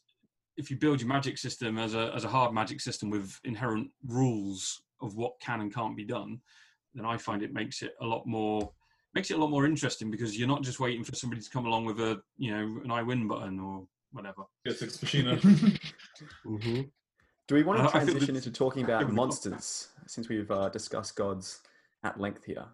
if 0.57 0.71
you 0.71 0.77
build 0.77 1.01
your 1.01 1.09
magic 1.09 1.39
system 1.39 1.79
as 1.79 1.95
a 1.95 2.13
as 2.15 2.25
a 2.25 2.29
hard 2.29 2.53
magic 2.53 2.81
system 2.81 3.11
with 3.11 3.39
inherent 3.45 3.91
rules 4.07 4.83
of 5.01 5.17
what 5.17 5.41
can 5.41 5.61
and 5.61 5.75
can't 5.75 5.97
be 5.97 6.05
done, 6.05 6.41
then 6.95 7.05
I 7.05 7.17
find 7.17 7.43
it 7.43 7.53
makes 7.53 7.83
it 7.83 7.95
a 8.01 8.07
lot 8.07 8.27
more 8.27 8.73
makes 9.15 9.31
it 9.31 9.35
a 9.35 9.41
lot 9.41 9.51
more 9.51 9.65
interesting 9.65 10.11
because 10.11 10.39
you're 10.39 10.49
not 10.49 10.63
just 10.63 10.81
waiting 10.81 11.03
for 11.03 11.15
somebody 11.15 11.41
to 11.41 11.51
come 11.51 11.67
along 11.67 11.87
with 11.87 12.01
a 12.01 12.21
you 12.37 12.51
know 12.51 12.81
an 12.85 12.91
I 12.91 13.03
win 13.03 13.27
button 13.27 13.59
or 13.59 13.87
whatever. 14.13 14.43
Yes, 14.65 14.83
Ex 14.83 15.01
Machina. 15.03 15.37
hmm 16.45 16.83
do 17.49 17.55
we 17.55 17.63
want 17.63 17.83
to 17.83 17.91
transition 17.91 18.37
into 18.37 18.53
talking 18.53 18.85
about 18.85 19.11
monsters 19.11 19.89
since 20.07 20.29
we've 20.29 20.51
uh, 20.51 20.69
discussed 20.69 21.17
gods 21.17 21.63
at 22.05 22.21
length 22.21 22.45
here? 22.45 22.67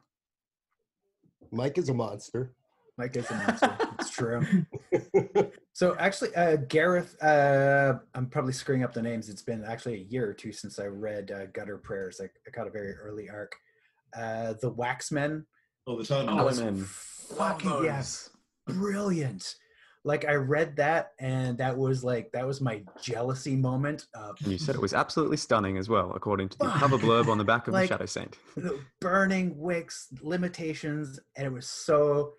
Mike 1.52 1.78
is 1.78 1.88
a 1.88 1.94
monster. 1.94 2.52
Mike 2.98 3.16
is 3.16 3.30
a 3.30 3.34
monster. 3.34 3.78
it's 4.00 4.10
true. 4.10 4.44
So 5.74 5.96
actually, 5.98 6.32
uh, 6.36 6.54
Gareth, 6.68 7.20
uh, 7.20 7.94
I'm 8.14 8.26
probably 8.26 8.52
screwing 8.52 8.84
up 8.84 8.94
the 8.94 9.02
names. 9.02 9.28
It's 9.28 9.42
been 9.42 9.64
actually 9.64 9.94
a 9.94 10.04
year 10.04 10.28
or 10.30 10.32
two 10.32 10.52
since 10.52 10.78
I 10.78 10.86
read 10.86 11.32
uh, 11.32 11.46
Gutter 11.46 11.78
Prayers. 11.78 12.20
I, 12.22 12.26
I 12.26 12.50
got 12.52 12.68
a 12.68 12.70
very 12.70 12.92
early 12.94 13.28
arc. 13.28 13.56
Uh, 14.16 14.54
the 14.62 14.70
Waxmen. 14.70 15.44
oh, 15.88 15.98
the 15.98 16.04
Talon. 16.04 16.28
Oh, 16.28 16.44
was 16.44 16.60
fucking 17.36 17.68
Love 17.70 17.84
yeah, 17.84 18.02
brilliant. 18.68 19.56
Like 20.04 20.24
I 20.26 20.34
read 20.34 20.76
that, 20.76 21.12
and 21.18 21.58
that 21.58 21.76
was 21.76 22.04
like 22.04 22.30
that 22.32 22.46
was 22.46 22.60
my 22.60 22.82
jealousy 23.02 23.56
moment. 23.56 24.06
Of 24.14 24.36
And 24.44 24.52
you 24.52 24.58
said 24.58 24.76
it 24.76 24.80
was 24.80 24.94
absolutely 24.94 25.38
stunning 25.38 25.76
as 25.76 25.88
well, 25.88 26.12
according 26.14 26.50
to 26.50 26.58
the 26.58 26.68
cover 26.76 26.98
blurb 26.98 27.26
on 27.28 27.38
the 27.38 27.44
back 27.44 27.66
of 27.66 27.74
Like- 27.74 27.88
the 27.88 27.94
Shadow 27.94 28.06
Saint. 28.06 28.36
the 28.54 28.78
burning 29.00 29.58
wicks 29.58 30.06
limitations 30.22 31.18
and 31.36 31.46
it 31.46 31.52
was 31.52 31.66
so 31.66 32.34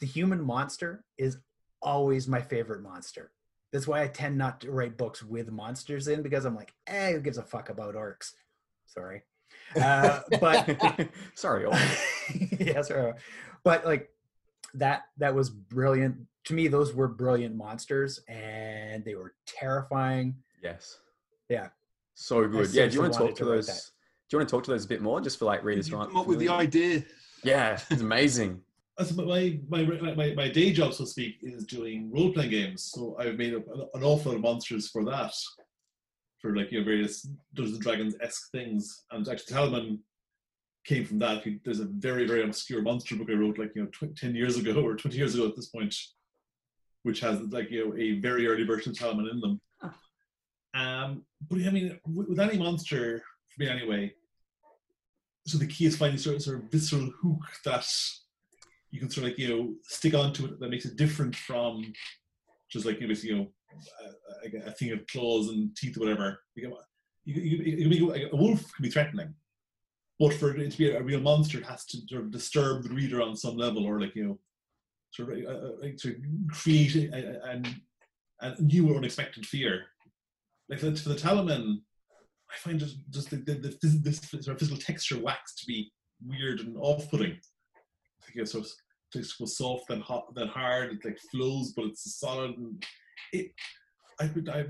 the 0.00 0.06
human 0.06 0.40
monster 0.42 1.04
is 1.16 1.38
always 1.80 2.26
my 2.26 2.40
favorite 2.40 2.82
monster 2.82 3.30
that's 3.72 3.86
why 3.86 4.02
i 4.02 4.06
tend 4.06 4.36
not 4.36 4.60
to 4.60 4.70
write 4.70 4.96
books 4.96 5.22
with 5.22 5.50
monsters 5.50 6.08
in 6.08 6.22
because 6.22 6.44
i'm 6.44 6.56
like 6.56 6.72
eh 6.86 7.12
who 7.12 7.20
gives 7.20 7.38
a 7.38 7.42
fuck 7.42 7.68
about 7.68 7.94
orcs 7.94 8.32
sorry 8.86 9.22
uh, 9.76 10.20
but 10.40 11.08
Sorry, 11.34 11.64
all. 11.64 11.76
yeah, 12.58 12.80
sorry. 12.82 13.12
but 13.64 13.84
like 13.84 14.10
that 14.74 15.04
that 15.18 15.34
was 15.34 15.50
brilliant 15.50 16.16
to 16.44 16.54
me 16.54 16.68
those 16.68 16.94
were 16.94 17.08
brilliant 17.08 17.54
monsters 17.54 18.20
and 18.28 19.04
they 19.04 19.14
were 19.14 19.34
terrifying 19.46 20.36
Yes. 20.62 20.98
Yeah. 21.48 21.68
So 22.14 22.46
good. 22.48 22.72
Yeah. 22.72 22.86
Do 22.86 22.94
you 22.94 23.00
want 23.02 23.12
to 23.14 23.18
talk 23.18 23.28
to 23.30 23.34
to 23.36 23.44
those? 23.44 23.66
Do 23.66 24.36
you 24.36 24.38
want 24.38 24.48
to 24.48 24.54
talk 24.54 24.64
to 24.64 24.70
those 24.72 24.84
a 24.84 24.88
bit 24.88 25.00
more, 25.00 25.20
just 25.20 25.38
for 25.38 25.46
like 25.46 25.60
Did 25.60 25.66
readers 25.66 25.88
you 25.88 25.96
come 25.96 26.16
up 26.16 26.26
with 26.26 26.38
the 26.38 26.48
idea? 26.48 27.04
Yeah, 27.42 27.78
it's 27.90 28.02
amazing. 28.02 28.60
My, 28.98 29.54
my, 29.68 30.14
my, 30.14 30.34
my, 30.34 30.48
day 30.48 30.72
job, 30.72 30.92
so 30.92 31.04
to 31.04 31.10
speak, 31.10 31.36
is 31.42 31.64
doing 31.64 32.10
role 32.12 32.32
playing 32.32 32.50
games. 32.50 32.90
So 32.92 33.16
I've 33.18 33.36
made 33.36 33.54
up 33.54 33.62
an, 33.94 34.02
awful 34.02 34.32
lot 34.32 34.36
of 34.36 34.42
monsters 34.42 34.88
for 34.88 35.04
that, 35.04 35.32
for 36.40 36.56
like 36.56 36.72
you 36.72 36.80
know 36.80 36.84
various 36.84 37.22
Dungeons 37.54 37.76
and 37.76 37.82
Dragons 37.82 38.16
esque 38.20 38.50
things. 38.50 39.04
And 39.12 39.28
actually, 39.28 39.54
Tallowmen 39.54 40.00
came 40.84 41.04
from 41.04 41.20
that. 41.20 41.44
He- 41.44 41.60
There's 41.64 41.78
a 41.78 41.84
very 41.84 42.26
very 42.26 42.42
obscure 42.42 42.82
monster 42.82 43.14
book 43.14 43.28
I 43.30 43.34
wrote 43.34 43.58
like 43.58 43.70
you 43.76 43.82
know 43.82 43.88
tw- 43.90 44.16
ten 44.16 44.34
years 44.34 44.56
ago 44.56 44.82
or 44.82 44.96
twenty 44.96 45.18
years 45.18 45.36
ago 45.36 45.46
at 45.46 45.54
this 45.54 45.68
point, 45.68 45.94
which 47.04 47.20
has 47.20 47.40
like 47.52 47.70
you 47.70 47.88
know 47.88 47.96
a 47.96 48.18
very 48.18 48.48
early 48.48 48.64
version 48.64 48.90
of 48.90 48.98
Tallowmen 48.98 49.28
in 49.28 49.40
them. 49.40 49.60
Um, 50.74 51.24
but 51.48 51.60
I 51.60 51.70
mean, 51.70 51.98
with, 52.04 52.30
with 52.30 52.40
any 52.40 52.58
monster, 52.58 53.22
for 53.48 53.62
me 53.62 53.68
anyway. 53.68 54.12
So 55.46 55.56
the 55.56 55.66
key 55.66 55.86
is 55.86 55.96
finding 55.96 56.18
sort 56.18 56.36
of, 56.36 56.42
sort 56.42 56.58
of 56.58 56.70
visceral 56.70 57.10
hook 57.22 57.40
that 57.64 57.86
you 58.90 59.00
can 59.00 59.10
sort 59.10 59.24
of 59.26 59.30
like 59.30 59.38
you 59.38 59.48
know 59.48 59.74
stick 59.82 60.14
onto 60.14 60.46
it 60.46 60.60
that 60.60 60.70
makes 60.70 60.86
it 60.86 60.96
different 60.96 61.34
from 61.34 61.92
just 62.70 62.86
like 62.86 63.00
you 63.00 63.08
know, 63.08 63.14
you 63.22 63.36
know 63.36 63.46
a, 64.44 64.68
a, 64.68 64.72
thing 64.72 64.92
of 64.92 65.06
claws 65.06 65.48
and 65.48 65.76
teeth 65.76 65.96
or 65.96 66.00
whatever. 66.00 66.40
You, 66.54 66.74
you, 67.24 67.34
you, 67.34 67.88
you, 67.88 68.28
a 68.32 68.36
wolf 68.36 68.60
can 68.74 68.82
be 68.82 68.90
threatening, 68.90 69.34
but 70.18 70.34
for 70.34 70.56
it 70.56 70.70
to 70.70 70.78
be 70.78 70.90
a 70.90 71.02
real 71.02 71.20
monster, 71.20 71.58
it 71.58 71.66
has 71.66 71.84
to 71.86 71.98
sort 72.08 72.22
of 72.22 72.30
disturb 72.30 72.84
the 72.84 72.94
reader 72.94 73.20
on 73.20 73.36
some 73.36 73.56
level, 73.56 73.84
or 73.84 74.00
like 74.00 74.14
you 74.14 74.26
know, 74.26 74.38
sort 75.10 75.32
of, 75.32 75.44
uh, 75.44 75.50
uh, 75.50 75.70
like, 75.82 75.98
of 76.04 76.14
create 76.50 76.96
a, 76.96 77.50
a, 77.50 77.62
a, 78.40 78.62
new 78.62 78.90
or 78.90 78.96
unexpected 78.96 79.46
fear. 79.46 79.86
Like 80.68 80.80
for 80.80 80.90
the, 80.90 80.96
for 80.96 81.10
the 81.10 81.78
I 82.50 82.56
find 82.56 82.80
just 82.80 82.98
just 83.10 83.30
the, 83.30 83.36
the, 83.36 83.54
the, 83.54 84.00
this 84.02 84.20
sort 84.20 84.48
of 84.48 84.58
physical 84.58 84.78
texture 84.78 85.18
wax 85.18 85.54
to 85.56 85.66
be 85.66 85.92
weird 86.24 86.60
and 86.60 86.76
off-putting. 86.78 87.38
I 88.28 88.32
think 88.32 88.42
it's 88.42 88.52
sort 88.52 88.64
of 88.64 88.70
it's 89.14 89.38
so 89.38 89.46
soft 89.46 89.88
then 89.88 90.00
hot 90.00 90.34
then 90.34 90.48
hard. 90.48 90.92
It 90.92 91.04
like 91.04 91.18
flows, 91.30 91.72
but 91.74 91.86
it's 91.86 92.18
solid. 92.20 92.58
And 92.58 92.84
it, 93.32 93.52
I 94.20 94.26
would, 94.34 94.48
I, 94.50 94.66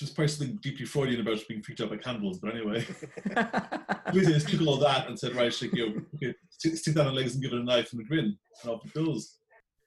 there's 0.00 0.12
probably 0.12 0.28
something 0.28 0.58
deeply 0.62 0.84
Freudian 0.84 1.20
about 1.22 1.38
being 1.48 1.62
picked 1.62 1.80
up 1.80 1.90
by 1.90 1.96
candles. 1.96 2.40
But 2.40 2.54
anyway, 2.54 2.86
we 4.12 4.20
just 4.20 4.48
took 4.48 4.60
all 4.66 4.76
that 4.76 5.08
and 5.08 5.18
said, 5.18 5.34
right, 5.34 5.62
like, 5.62 5.74
you 5.74 6.06
okay, 6.16 6.34
stick, 6.50 6.76
stick 6.76 6.94
that 6.94 7.06
on 7.06 7.14
legs 7.14 7.34
and 7.34 7.42
give 7.42 7.52
it 7.52 7.60
a 7.60 7.64
knife 7.64 7.92
and 7.92 8.02
a 8.02 8.04
grin, 8.04 8.36
and 8.62 8.70
off 8.70 8.84
it 8.84 8.92
goes. 8.92 9.38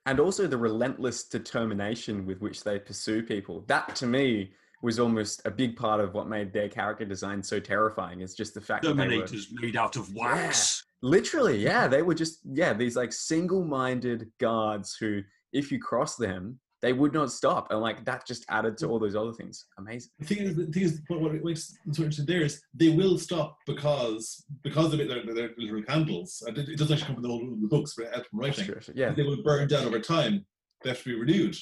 and 0.07 0.21
also 0.21 0.47
the 0.47 0.57
relentless 0.57 1.25
determination 1.25 2.25
with 2.25 2.39
which 2.39 2.63
they 2.63 2.79
pursue 2.79 3.21
people. 3.21 3.63
That 3.67 3.95
to 3.97 4.07
me, 4.07 4.53
was 4.81 4.99
almost 4.99 5.41
a 5.45 5.51
big 5.51 5.75
part 5.75 5.99
of 5.99 6.13
what 6.13 6.27
made 6.27 6.53
their 6.53 6.69
character 6.69 7.03
design 7.03 7.43
so 7.43 7.59
terrifying. 7.59 8.21
It's 8.21 8.35
just 8.35 8.53
the 8.53 8.61
fact 8.61 8.83
that 8.83 8.95
they 8.95 9.17
were 9.17 9.23
Terminators 9.23 9.47
made 9.51 9.75
out 9.75 9.95
of 9.95 10.13
wax. 10.15 10.83
Literally, 11.01 11.57
yeah, 11.57 11.87
they 11.87 12.01
were 12.01 12.15
just 12.15 12.39
yeah 12.53 12.73
these 12.73 12.95
like 12.95 13.13
single-minded 13.13 14.31
guards 14.39 14.95
who, 14.99 15.21
if 15.53 15.71
you 15.71 15.79
cross 15.79 16.15
them, 16.15 16.59
they 16.81 16.93
would 16.93 17.13
not 17.13 17.31
stop, 17.31 17.71
and 17.71 17.81
like 17.81 18.05
that 18.05 18.27
just 18.27 18.45
added 18.49 18.77
to 18.77 18.87
all 18.87 18.99
those 18.99 19.15
other 19.15 19.33
things. 19.33 19.65
Amazing. 19.79 20.11
The 20.19 20.25
thing 20.25 20.37
is, 20.39 20.55
the 20.55 20.65
thing 20.67 20.83
is, 20.83 21.01
what, 21.07 21.21
what 21.21 21.33
it 21.33 21.43
makes 21.43 21.75
so 21.91 22.03
interesting 22.03 22.25
there 22.25 22.41
is 22.43 22.61
they 22.73 22.89
will 22.89 23.17
stop 23.17 23.57
because 23.65 24.45
because 24.63 24.93
of 24.93 24.99
it, 24.99 25.07
they're, 25.07 25.23
they're 25.33 25.55
literal 25.57 25.83
candles. 25.83 26.43
And 26.45 26.57
it, 26.57 26.69
it 26.69 26.77
doesn't 26.77 26.93
actually 26.93 27.07
come 27.07 27.15
from 27.15 27.23
the, 27.23 27.29
old, 27.29 27.61
the 27.61 27.67
books, 27.67 27.95
but 27.97 28.15
out 28.15 28.27
from 28.27 28.39
writing. 28.39 28.65
Sure, 28.65 28.81
Yeah, 28.93 29.11
They 29.11 29.23
will 29.23 29.41
burn 29.41 29.67
down 29.67 29.85
over 29.85 29.99
time. 29.99 30.45
They 30.83 30.89
have 30.89 31.01
to 31.01 31.09
be 31.09 31.19
renewed. 31.19 31.55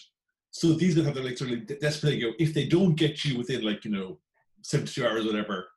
So 0.51 0.73
these 0.73 0.95
will 0.95 1.05
have 1.05 1.15
their 1.15 1.23
like 1.23 1.37
sort 1.37 1.51
of 1.51 1.79
desperate. 1.79 2.15
You 2.15 2.27
know, 2.27 2.33
if 2.37 2.53
they 2.53 2.67
don't 2.67 2.95
get 2.95 3.23
you 3.23 3.37
within 3.37 3.63
like 3.63 3.85
you 3.85 3.91
know 3.91 4.19
seventy-two 4.63 5.05
hours, 5.05 5.23
or 5.23 5.27
whatever, 5.27 5.67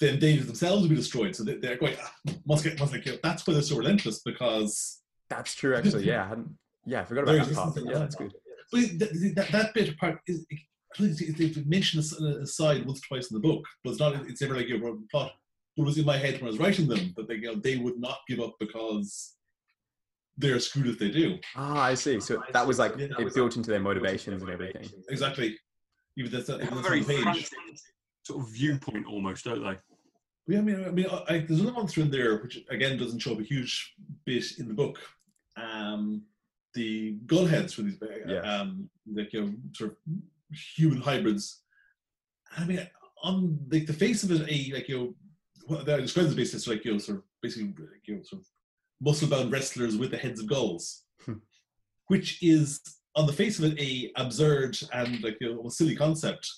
then 0.00 0.18
they 0.18 0.36
themselves 0.36 0.82
will 0.82 0.88
be 0.90 0.96
destroyed. 0.96 1.34
So 1.34 1.44
they, 1.44 1.56
they're 1.56 1.76
going 1.76 1.96
ah, 2.00 2.12
must 2.46 2.64
get 2.64 2.78
must 2.78 2.92
get 2.92 3.04
killed. 3.04 3.20
That's 3.22 3.46
why 3.46 3.54
they're 3.54 3.62
so 3.62 3.76
relentless 3.76 4.20
because 4.20 5.00
that's 5.28 5.54
true. 5.54 5.74
Actually, 5.74 6.04
yeah, 6.04 6.24
I 6.24 6.28
hadn't, 6.28 6.50
yeah, 6.84 7.00
I 7.00 7.04
forgot 7.04 7.24
about 7.24 7.46
that 7.46 7.54
part. 7.54 7.74
this 7.74 7.74
but 7.74 7.74
thing 7.74 7.86
Yeah, 7.86 7.98
that's 7.98 8.14
good. 8.14 8.32
But 8.72 8.80
that, 8.98 9.32
that, 9.36 9.52
that 9.52 9.74
bit 9.74 9.96
part 9.98 10.18
is 10.26 10.44
they've 10.98 11.66
mentioned 11.66 12.04
a- 12.20 12.42
aside 12.42 12.86
once 12.86 13.00
or 13.00 13.06
twice 13.08 13.30
in 13.30 13.34
the 13.40 13.40
book, 13.48 13.64
but 13.82 13.90
it's 13.90 14.00
not. 14.00 14.14
It's 14.28 14.40
never 14.40 14.56
like 14.56 14.68
a 14.70 14.74
wrote 14.74 14.98
plot. 15.10 15.32
But 15.76 15.82
it 15.82 15.86
was 15.86 15.98
in 15.98 16.06
my 16.06 16.16
head 16.16 16.34
when 16.34 16.44
I 16.44 16.46
was 16.46 16.58
writing 16.58 16.88
them 16.88 17.12
that 17.16 17.28
they 17.28 17.34
you 17.34 17.42
know, 17.42 17.54
they 17.56 17.76
would 17.76 17.98
not 17.98 18.18
give 18.28 18.40
up 18.40 18.54
because 18.58 19.34
they're 20.38 20.58
screwed 20.60 20.86
if 20.88 20.98
they 20.98 21.10
do. 21.10 21.38
Ah, 21.54 21.82
I 21.82 21.94
see. 21.94 22.20
So 22.20 22.42
that 22.52 22.66
was 22.66 22.78
like 22.78 22.92
Yeah, 22.96 23.08
that 23.08 23.20
it 23.20 23.24
was 23.24 23.34
built 23.34 23.56
into 23.56 23.70
their 23.70 23.80
motivations 23.80 24.42
and 24.42 24.50
everything. 24.50 24.88
Exactly. 25.08 25.58
Even 26.18 26.32
that's 26.32 26.48
not 26.48 26.58
They 26.58 26.66
even 26.66 26.78
a 26.78 26.82
that's 26.82 26.88
very 26.88 27.00
on 28.30 28.38
the 28.38 28.44
page. 28.44 28.58
frantic 28.58 28.80
sort 28.82 28.92
of 28.92 28.94
viewpoint 28.94 29.06
almost, 29.06 29.44
don't 29.44 29.62
they? 29.62 29.78
Yeah, 30.48 30.58
I 30.58 30.62
mean, 30.62 30.84
I 30.84 30.90
mean, 30.90 31.06
I, 31.28 31.38
there's 31.38 31.60
another 31.60 31.72
monster 31.72 32.02
in 32.02 32.10
there 32.10 32.36
which 32.38 32.64
again 32.70 32.98
doesn't 32.98 33.18
show 33.18 33.32
up 33.32 33.40
a 33.40 33.44
huge 33.44 33.94
bit 34.24 34.44
in 34.58 34.68
the 34.68 34.74
book. 34.74 34.98
Um, 35.56 36.22
the 36.74 37.16
gullheads 37.26 37.74
for 37.74 37.82
these, 37.82 38.00
uh, 38.02 38.06
Yes. 38.28 38.44
um, 38.46 38.88
like 39.12 39.32
you 39.32 39.44
know, 39.44 39.54
sort 39.72 39.90
of 39.92 39.96
human 40.76 41.00
hybrids. 41.00 41.62
I 42.56 42.64
mean, 42.64 42.86
on 43.22 43.58
like 43.70 43.86
the 43.86 43.92
face 43.92 44.22
of 44.22 44.30
it, 44.30 44.42
a 44.48 44.74
like 44.74 44.88
you 44.88 44.98
know, 44.98 45.14
what 45.66 45.88
I 45.88 45.96
describe 45.96 46.26
as 46.26 46.34
basically 46.34 46.56
as 46.58 46.68
like 46.68 46.84
you 46.84 46.92
know, 46.92 46.98
sort 46.98 47.18
of 47.18 47.24
basically 47.42 47.68
like, 47.68 48.06
you 48.06 48.16
know, 48.16 48.22
sort 48.22 48.42
of 48.42 48.48
muscle-bound 49.00 49.50
wrestlers 49.50 49.96
with 49.96 50.10
the 50.10 50.16
heads 50.16 50.40
of 50.40 50.46
gulls, 50.46 51.04
Hmm. 51.24 51.34
which 52.08 52.42
is 52.42 52.80
on 53.16 53.26
the 53.26 53.32
face 53.32 53.58
of 53.58 53.64
it 53.64 53.80
a 53.80 54.12
absurd 54.16 54.78
and 54.92 55.22
like 55.24 55.38
you 55.40 55.54
know, 55.54 55.68
silly 55.70 55.96
concept. 55.96 56.48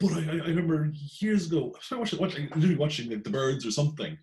But 0.00 0.12
I, 0.12 0.18
I 0.18 0.48
remember 0.48 0.92
years 1.20 1.46
ago, 1.46 1.72
I 1.76 1.80
started 1.80 2.00
watching, 2.00 2.20
watching 2.20 2.48
literally 2.54 2.76
watching 2.76 3.10
like 3.10 3.24
the 3.24 3.30
birds 3.30 3.64
or 3.64 3.70
something, 3.70 4.18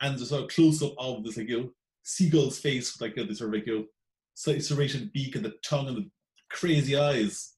and 0.00 0.18
there's 0.18 0.32
a 0.32 0.46
close 0.46 0.82
up 0.82 0.94
of 0.98 1.24
this 1.24 1.36
like 1.36 1.48
you 1.48 1.60
know, 1.60 1.70
seagull's 2.04 2.58
face 2.58 2.92
with 2.92 3.02
like 3.02 3.16
you 3.16 3.22
know, 3.22 3.28
this 3.28 3.38
sort 3.38 3.50
of 3.50 3.54
like 3.54 3.66
you 3.66 3.78
know, 3.78 4.58
serrated 4.58 5.12
beak 5.12 5.34
and 5.34 5.44
the 5.44 5.54
tongue 5.64 5.88
and 5.88 5.96
the 5.96 6.10
crazy 6.50 6.96
eyes, 6.96 7.54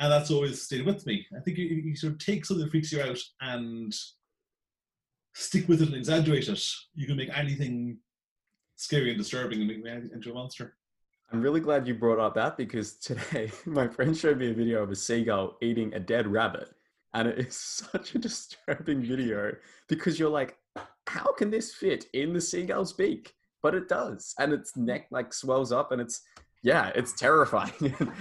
and 0.00 0.12
that's 0.12 0.30
always 0.30 0.62
stayed 0.62 0.84
with 0.84 1.06
me. 1.06 1.26
I 1.36 1.40
think 1.40 1.58
you, 1.58 1.66
you 1.66 1.96
sort 1.96 2.14
of 2.14 2.18
take 2.18 2.44
something 2.44 2.64
that 2.64 2.70
freaks 2.70 2.92
you 2.92 3.02
out 3.02 3.18
and 3.40 3.94
stick 5.34 5.68
with 5.68 5.82
it 5.82 5.88
and 5.88 5.96
exaggerate 5.96 6.48
it. 6.48 6.62
You 6.94 7.06
can 7.06 7.16
make 7.16 7.36
anything 7.36 7.98
scary 8.76 9.10
and 9.10 9.18
disturbing 9.18 9.60
and 9.60 9.68
make 9.68 9.84
it 9.84 10.12
into 10.12 10.30
a 10.30 10.34
monster. 10.34 10.76
I'm 11.32 11.40
really 11.40 11.60
glad 11.60 11.88
you 11.88 11.94
brought 11.94 12.18
up 12.18 12.34
that 12.34 12.58
because 12.58 12.94
today 12.94 13.50
my 13.66 13.88
friend 13.88 14.16
showed 14.16 14.38
me 14.38 14.50
a 14.50 14.54
video 14.54 14.82
of 14.82 14.90
a 14.90 14.96
seagull 14.96 15.56
eating 15.62 15.94
a 15.94 16.00
dead 16.00 16.26
rabbit. 16.26 16.68
And 17.14 17.28
it 17.28 17.38
is 17.38 17.56
such 17.92 18.14
a 18.14 18.18
disturbing 18.18 19.02
video 19.02 19.52
because 19.88 20.18
you're 20.18 20.30
like, 20.30 20.56
how 21.06 21.32
can 21.32 21.50
this 21.50 21.74
fit 21.74 22.06
in 22.14 22.32
the 22.32 22.40
seagull's 22.40 22.92
beak? 22.92 23.34
But 23.62 23.74
it 23.74 23.88
does. 23.88 24.34
And 24.38 24.52
its 24.52 24.76
neck 24.76 25.06
like 25.10 25.32
swells 25.32 25.72
up 25.72 25.92
and 25.92 26.00
it's, 26.00 26.22
yeah, 26.62 26.90
it's 26.94 27.12
terrifying. 27.12 27.72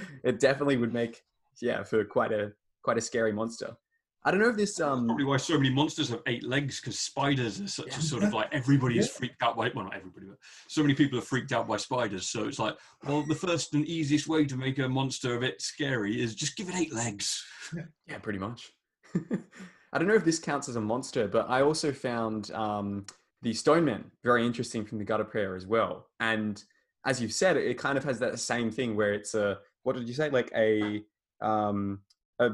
it 0.23 0.39
definitely 0.39 0.77
would 0.77 0.93
make, 0.93 1.21
yeah, 1.61 1.83
for 1.83 2.03
quite 2.05 2.31
a, 2.31 2.51
quite 2.83 2.97
a 2.97 3.01
scary 3.01 3.31
monster. 3.31 3.75
I 4.23 4.29
don't 4.29 4.39
know 4.39 4.49
if 4.49 4.55
this, 4.55 4.79
um, 4.79 5.07
Probably 5.07 5.25
why 5.25 5.37
so 5.37 5.57
many 5.57 5.71
monsters 5.71 6.09
have 6.09 6.21
eight 6.27 6.43
legs 6.43 6.79
because 6.79 6.99
spiders 6.99 7.59
are 7.59 7.67
such 7.67 7.87
Yeah. 7.87 7.97
a 7.97 8.01
sort 8.01 8.23
of 8.23 8.33
like 8.35 8.49
everybody 8.53 8.99
is 8.99 9.09
freaked 9.09 9.41
out 9.41 9.57
by 9.57 9.71
well 9.73 9.85
not 9.85 9.95
everybody 9.95 10.27
but 10.27 10.37
so 10.67 10.83
many 10.83 10.93
people 10.93 11.17
are 11.17 11.23
freaked 11.23 11.51
out 11.51 11.67
by 11.67 11.77
spiders 11.77 12.27
so 12.29 12.43
it's 12.47 12.59
like 12.59 12.77
well 13.07 13.23
the 13.23 13.33
first 13.33 13.73
and 13.73 13.83
easiest 13.87 14.27
way 14.27 14.45
to 14.45 14.55
make 14.55 14.77
a 14.77 14.87
monster 14.87 15.37
a 15.37 15.39
bit 15.39 15.59
scary 15.59 16.21
is 16.21 16.35
just 16.35 16.55
give 16.55 16.69
it 16.69 16.75
eight 16.75 16.93
legs 16.93 17.43
Yeah, 17.73 18.19
pretty 18.19 18.37
much. 18.37 18.71
I 19.93 19.97
don't 19.97 20.07
know 20.07 20.15
if 20.15 20.25
this 20.25 20.39
counts 20.39 20.69
as 20.69 20.75
a 20.75 20.81
monster, 20.81 21.27
but 21.27 21.49
I 21.49 21.61
also 21.61 21.91
found 21.91 22.51
um, 22.51 23.05
the 23.41 23.53
Stoneman 23.53 24.11
very 24.23 24.45
interesting 24.45 24.85
from 24.85 24.99
the 24.99 25.03
Gutter 25.03 25.25
Prayer 25.25 25.55
as 25.55 25.65
well. 25.65 26.07
And 26.19 26.63
as 27.05 27.21
you've 27.21 27.33
said, 27.33 27.57
it, 27.57 27.77
kind 27.77 27.97
of 27.97 28.03
has 28.03 28.19
that 28.19 28.39
same 28.39 28.71
thing 28.71 28.95
where 28.95 29.13
it's 29.13 29.33
a 29.33 29.59
what 29.83 29.95
did 29.95 30.07
you 30.07 30.13
say? 30.13 30.29
Like 30.29 30.51
a 30.55 31.03
um, 31.41 32.01
a 32.39 32.51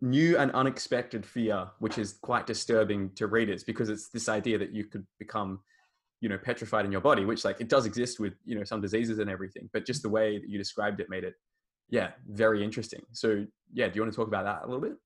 new 0.00 0.36
and 0.36 0.50
unexpected 0.52 1.24
fear, 1.24 1.68
which 1.78 1.98
is 1.98 2.18
quite 2.22 2.46
disturbing 2.46 3.10
to 3.14 3.26
readers 3.26 3.64
because 3.64 3.88
it's 3.88 4.08
this 4.08 4.28
idea 4.28 4.58
that 4.58 4.72
you 4.72 4.84
could 4.84 5.06
become, 5.18 5.60
you 6.20 6.28
know, 6.28 6.36
petrified 6.36 6.84
in 6.84 6.92
your 6.92 7.00
body, 7.00 7.24
which 7.24 7.44
like 7.44 7.60
it 7.60 7.68
does 7.68 7.86
exist 7.86 8.20
with 8.20 8.34
you 8.44 8.56
know 8.56 8.64
some 8.64 8.80
diseases 8.80 9.18
and 9.18 9.30
everything, 9.30 9.68
but 9.72 9.86
just 9.86 10.02
the 10.02 10.08
way 10.08 10.38
that 10.38 10.48
you 10.48 10.58
described 10.58 11.00
it 11.00 11.08
made 11.08 11.24
it, 11.24 11.34
yeah, 11.88 12.10
very 12.28 12.62
interesting. 12.62 13.00
So 13.12 13.46
yeah, 13.72 13.88
do 13.88 13.96
you 13.96 14.02
want 14.02 14.12
to 14.12 14.16
talk 14.16 14.28
about 14.28 14.44
that 14.44 14.62
a 14.64 14.66
little 14.66 14.82
bit? 14.82 14.96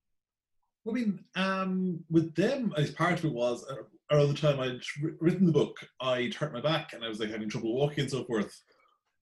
I 0.87 0.91
mean, 0.91 1.19
um, 1.35 2.03
with 2.09 2.33
them, 2.35 2.73
as 2.77 2.91
part 2.91 3.19
of 3.19 3.25
it 3.25 3.33
was 3.33 3.65
uh, 3.69 3.75
around 4.11 4.29
the 4.29 4.33
time 4.33 4.59
I'd 4.59 4.81
written 5.19 5.45
the 5.45 5.51
book, 5.51 5.77
I'd 6.01 6.33
hurt 6.33 6.53
my 6.53 6.61
back 6.61 6.93
and 6.93 7.03
I 7.03 7.09
was 7.09 7.19
like 7.19 7.29
having 7.29 7.49
trouble 7.49 7.75
walking 7.75 8.01
and 8.01 8.11
so 8.11 8.23
forth. 8.23 8.55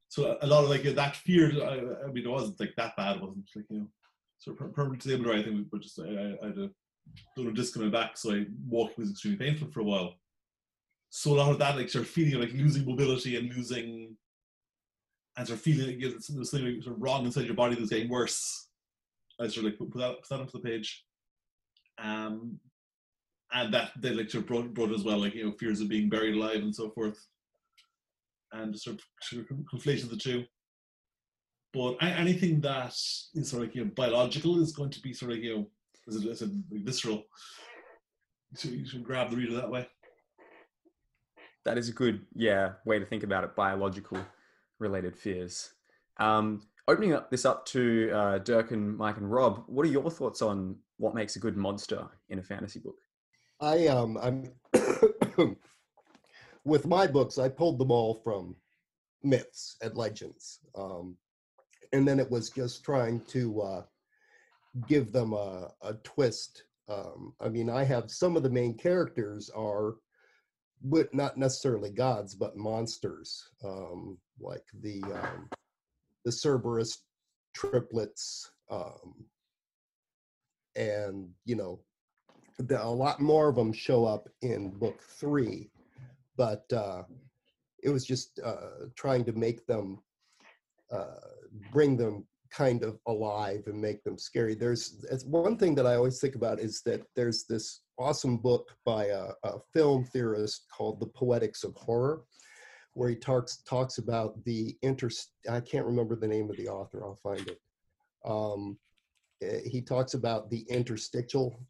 So 0.10 0.38
a- 0.42 0.48
lot 0.48 0.64
of 0.64 0.70
like 0.70 0.84
that 0.84 1.16
fear, 1.16 1.52
I, 1.64 2.06
I 2.06 2.12
mean, 2.12 2.26
it 2.26 2.30
wasn't 2.30 2.60
like 2.60 2.74
that 2.78 2.96
bad. 2.96 3.18
It 3.18 3.22
wasn't 3.22 3.46
like 3.56 3.66
you 3.70 3.80
know, 3.80 3.88
sort 4.38 4.56
of 4.56 4.60
per- 4.60 4.72
permanent 4.72 5.02
disabled 5.02 5.28
or 5.28 5.34
anything, 5.34 5.66
but 5.72 5.82
just 5.82 6.00
I, 6.00 6.38
I, 6.44 6.48
had 6.48 6.58
a 6.58 6.70
little 7.36 7.54
disc 7.54 7.76
in 7.76 7.84
my 7.84 7.90
back, 7.90 8.18
so 8.18 8.34
I 8.34 8.46
walking 8.68 8.96
was 8.98 9.12
extremely 9.12 9.40
painful 9.40 9.70
for 9.72 9.82
a 9.82 9.86
while. 9.86 10.14
So 11.10 11.34
a 11.34 11.38
lot 11.38 11.52
of 11.52 11.60
that, 11.60 11.76
like 11.76 11.90
sort 11.90 12.06
of 12.06 12.10
feeling 12.10 12.40
like 12.40 12.54
losing 12.54 12.86
mobility 12.86 13.36
and 13.36 13.54
losing, 13.54 14.16
and 15.38 15.48
sort 15.48 15.58
of 15.58 15.64
feeling 15.64 15.88
like 15.88 16.00
there's 16.00 16.28
something 16.28 16.46
sort 16.46 16.96
of 16.96 17.02
wrong 17.02 17.26
inside 17.26 17.46
your 17.46 17.56
body 17.56 17.76
that's 17.76 17.90
getting 17.90 18.10
worse. 18.10 18.70
I 19.40 19.48
sort 19.48 19.66
of 19.66 19.72
like 19.72 19.78
put 19.80 19.94
that, 20.00 20.16
put 20.22 20.30
that 20.30 20.40
onto 20.40 20.52
the 20.54 20.60
page 20.60 21.04
um, 22.00 22.60
and 23.54 23.74
that 23.74 23.92
they 24.00 24.12
of 24.42 24.48
brought, 24.48 24.74
brought 24.74 24.92
as 24.92 25.04
well, 25.04 25.20
like 25.20 25.36
you 25.36 25.46
know, 25.46 25.52
fears 25.54 25.82
of 25.82 25.90
being 25.90 26.10
buried 26.10 26.36
alive 26.36 26.62
and 26.62 26.76
so 26.76 26.90
forth, 26.90 27.18
and 28.52 28.78
sort 28.78 28.98
of, 28.98 29.46
of 30.04 30.10
the 30.10 30.18
two. 30.18 30.44
But 31.74 31.98
anything 32.02 32.62
that 32.62 32.94
is 33.36 33.50
sort 33.50 33.64
of 33.64 33.76
you 33.76 33.86
know 33.86 33.92
biological 33.96 34.62
is 34.62 34.72
going 34.74 34.90
to 34.92 35.02
be 35.02 35.14
sort 35.14 35.32
of 35.32 35.38
you 35.38 35.56
know 35.56 35.68
visceral. 36.72 37.24
So 38.56 38.70
you 38.70 38.86
should 38.86 39.04
grab 39.04 39.30
the 39.30 39.38
reader 39.38 39.56
that 39.56 39.70
way. 39.70 39.88
That 41.66 41.78
is 41.78 41.90
a 41.90 41.94
good, 41.94 42.26
yeah, 42.34 42.74
way 42.86 42.98
to 42.98 43.06
think 43.06 43.24
about 43.24 43.44
it. 43.44 43.56
Biological 43.56 44.20
related 44.80 45.18
fears. 45.18 45.74
Um, 46.18 46.62
opening 46.88 47.14
up 47.14 47.30
this 47.30 47.46
up 47.46 47.66
to 47.68 48.10
uh, 48.14 48.40
Dyrk 48.40 48.72
and 48.72 48.98
Mike 48.98 49.18
and 49.18 49.30
Rob, 49.30 49.64
what 49.68 49.86
are 49.86 49.90
your 49.90 50.10
thoughts 50.10 50.42
on 50.42 50.78
what 50.98 51.14
makes 51.16 51.36
a 51.36 51.40
good 51.40 51.58
monster 51.58 52.08
in 52.30 52.40
a 52.40 52.44
fantasy 52.44 52.80
book? 52.80 52.96
I 53.60 53.88
um 53.88 54.18
I'm 54.18 54.52
with 56.64 56.86
my 56.86 57.08
books 57.08 57.38
I 57.38 57.50
pulled 57.50 57.80
them 57.80 57.92
all 57.92 58.16
from 58.24 58.56
myths 59.24 59.78
and 59.82 59.96
legends. 59.96 60.60
Um 60.76 61.18
and 61.94 62.08
then 62.08 62.20
it 62.20 62.30
was 62.30 62.50
just 62.50 62.84
trying 62.84 63.22
to 63.28 63.62
uh 63.62 63.84
give 64.88 65.12
them 65.12 65.34
a, 65.34 65.72
a 65.82 65.96
twist. 66.04 66.64
Um 66.88 67.34
I 67.42 67.50
mean 67.50 67.70
I 67.70 67.84
have 67.84 68.12
some 68.12 68.38
of 68.38 68.44
the 68.44 68.50
main 68.50 68.78
characters 68.78 69.50
are 69.56 69.96
but 70.84 71.12
not 71.14 71.38
necessarily 71.38 71.90
gods 71.90 72.36
but 72.36 72.56
monsters 72.56 73.50
um 73.64 74.20
like 74.40 74.66
the 74.82 75.02
um 75.04 75.50
the 76.28 76.32
Cerberus 76.32 77.06
triplets 77.56 78.52
um 78.70 79.26
and 80.76 81.30
you 81.46 81.56
know 81.56 81.80
the, 82.60 82.84
a 82.84 82.90
lot 82.90 83.20
more 83.20 83.50
of 83.50 83.56
them 83.56 83.72
show 83.72 84.06
up 84.06 84.28
in 84.42 84.72
book 84.72 85.02
three, 85.02 85.70
but 86.36 86.66
uh, 86.74 87.04
it 87.84 87.90
was 87.90 88.06
just 88.06 88.40
uh, 88.44 88.88
trying 88.96 89.24
to 89.26 89.32
make 89.34 89.66
them 89.68 90.00
uh, 90.92 91.30
bring 91.72 91.96
them 91.96 92.26
kind 92.50 92.84
of 92.84 92.98
alive 93.08 93.64
and 93.68 93.80
make 93.80 94.04
them 94.04 94.18
scary. 94.18 94.56
There's 94.56 95.06
one 95.26 95.58
thing 95.58 95.76
that 95.76 95.86
I 95.86 95.96
always 95.96 96.20
think 96.20 96.36
about 96.36 96.60
is 96.60 96.82
that 96.84 97.02
there's 97.16 97.44
this 97.44 97.82
awesome 98.00 98.38
book 98.38 98.76
by 98.86 99.06
a, 99.06 99.28
a 99.44 99.60
film 99.74 100.06
theorist 100.06 100.66
called 100.76 101.00
The 101.00 101.08
Poetics 101.08 101.64
of 101.64 101.76
Horror, 101.76 102.24
where 102.98 103.10
he 103.10 103.16
talks 103.16 103.58
talks 103.58 104.00
about 104.00 104.44
the 104.44 104.76
inter. 104.82 105.10
I 105.50 105.60
can't 105.60 105.86
remember 105.86 106.16
the 106.16 106.28
name 106.28 106.50
of 106.50 106.58
the 106.58 106.68
author. 106.68 107.06
I'll 107.06 107.16
find 107.16 107.48
it. 107.48 107.62
Um, 108.26 108.80
uh, 109.44 109.60
he 109.64 109.82
talks 109.82 110.16
about 110.16 110.50
the 110.50 110.62
interstitial 110.68 111.62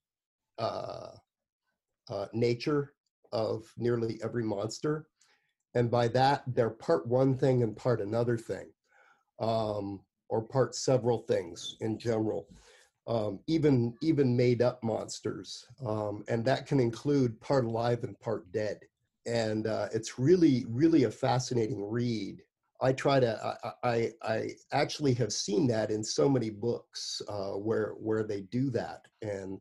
uh, 0.58 1.10
uh, 2.10 2.28
nature 2.32 2.94
of 3.34 3.66
nearly 3.76 4.22
every 4.24 4.44
monster. 4.44 5.08
And 5.76 5.92
by 5.92 6.08
that, 6.10 6.44
they're 6.48 6.70
part 6.70 7.06
one 7.06 7.38
thing 7.38 7.62
and 7.62 7.76
part 7.76 8.00
another 8.00 8.38
thing, 8.38 8.68
um, 9.42 10.00
or 10.30 10.42
part 10.42 10.76
several 10.76 11.20
things 11.20 11.76
in 11.82 12.00
general. 12.00 12.48
Um, 13.06 13.40
even 13.48 13.94
even 14.02 14.36
made 14.36 14.62
up 14.62 14.84
monsters, 14.84 15.66
um, 15.86 16.26
and 16.28 16.44
that 16.44 16.68
can 16.68 16.80
include 16.80 17.40
part 17.40 17.64
alive 17.64 18.04
and 18.04 18.20
part 18.20 18.52
dead. 18.52 18.80
And 19.28 19.68
uh, 19.68 19.88
it's 19.94 20.18
really 20.18 20.66
really 20.70 21.04
a 21.04 21.12
fascinating 21.12 21.84
read. 21.84 22.42
I 22.82 22.94
try 22.94 23.20
to 23.20 23.58
I, 23.84 23.90
I, 23.90 24.12
I 24.24 24.50
actually 24.72 25.14
have 25.16 25.34
seen 25.34 25.68
that 25.68 25.92
in 25.92 26.04
so 26.04 26.30
many 26.30 26.50
books 26.50 27.22
uh, 27.28 27.52
where 27.52 27.94
where 28.00 28.24
they 28.24 28.42
do 28.42 28.70
that, 28.72 29.02
and 29.22 29.60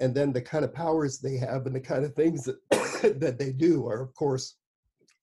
and 0.00 0.14
then 0.14 0.32
the 0.32 0.42
kind 0.42 0.64
of 0.64 0.72
powers 0.72 1.18
they 1.18 1.36
have 1.36 1.66
and 1.66 1.74
the 1.74 1.80
kind 1.80 2.04
of 2.04 2.14
things 2.14 2.44
that 2.44 2.58
that 3.20 3.38
they 3.38 3.52
do 3.52 3.86
are 3.86 4.00
of 4.00 4.14
course 4.14 4.56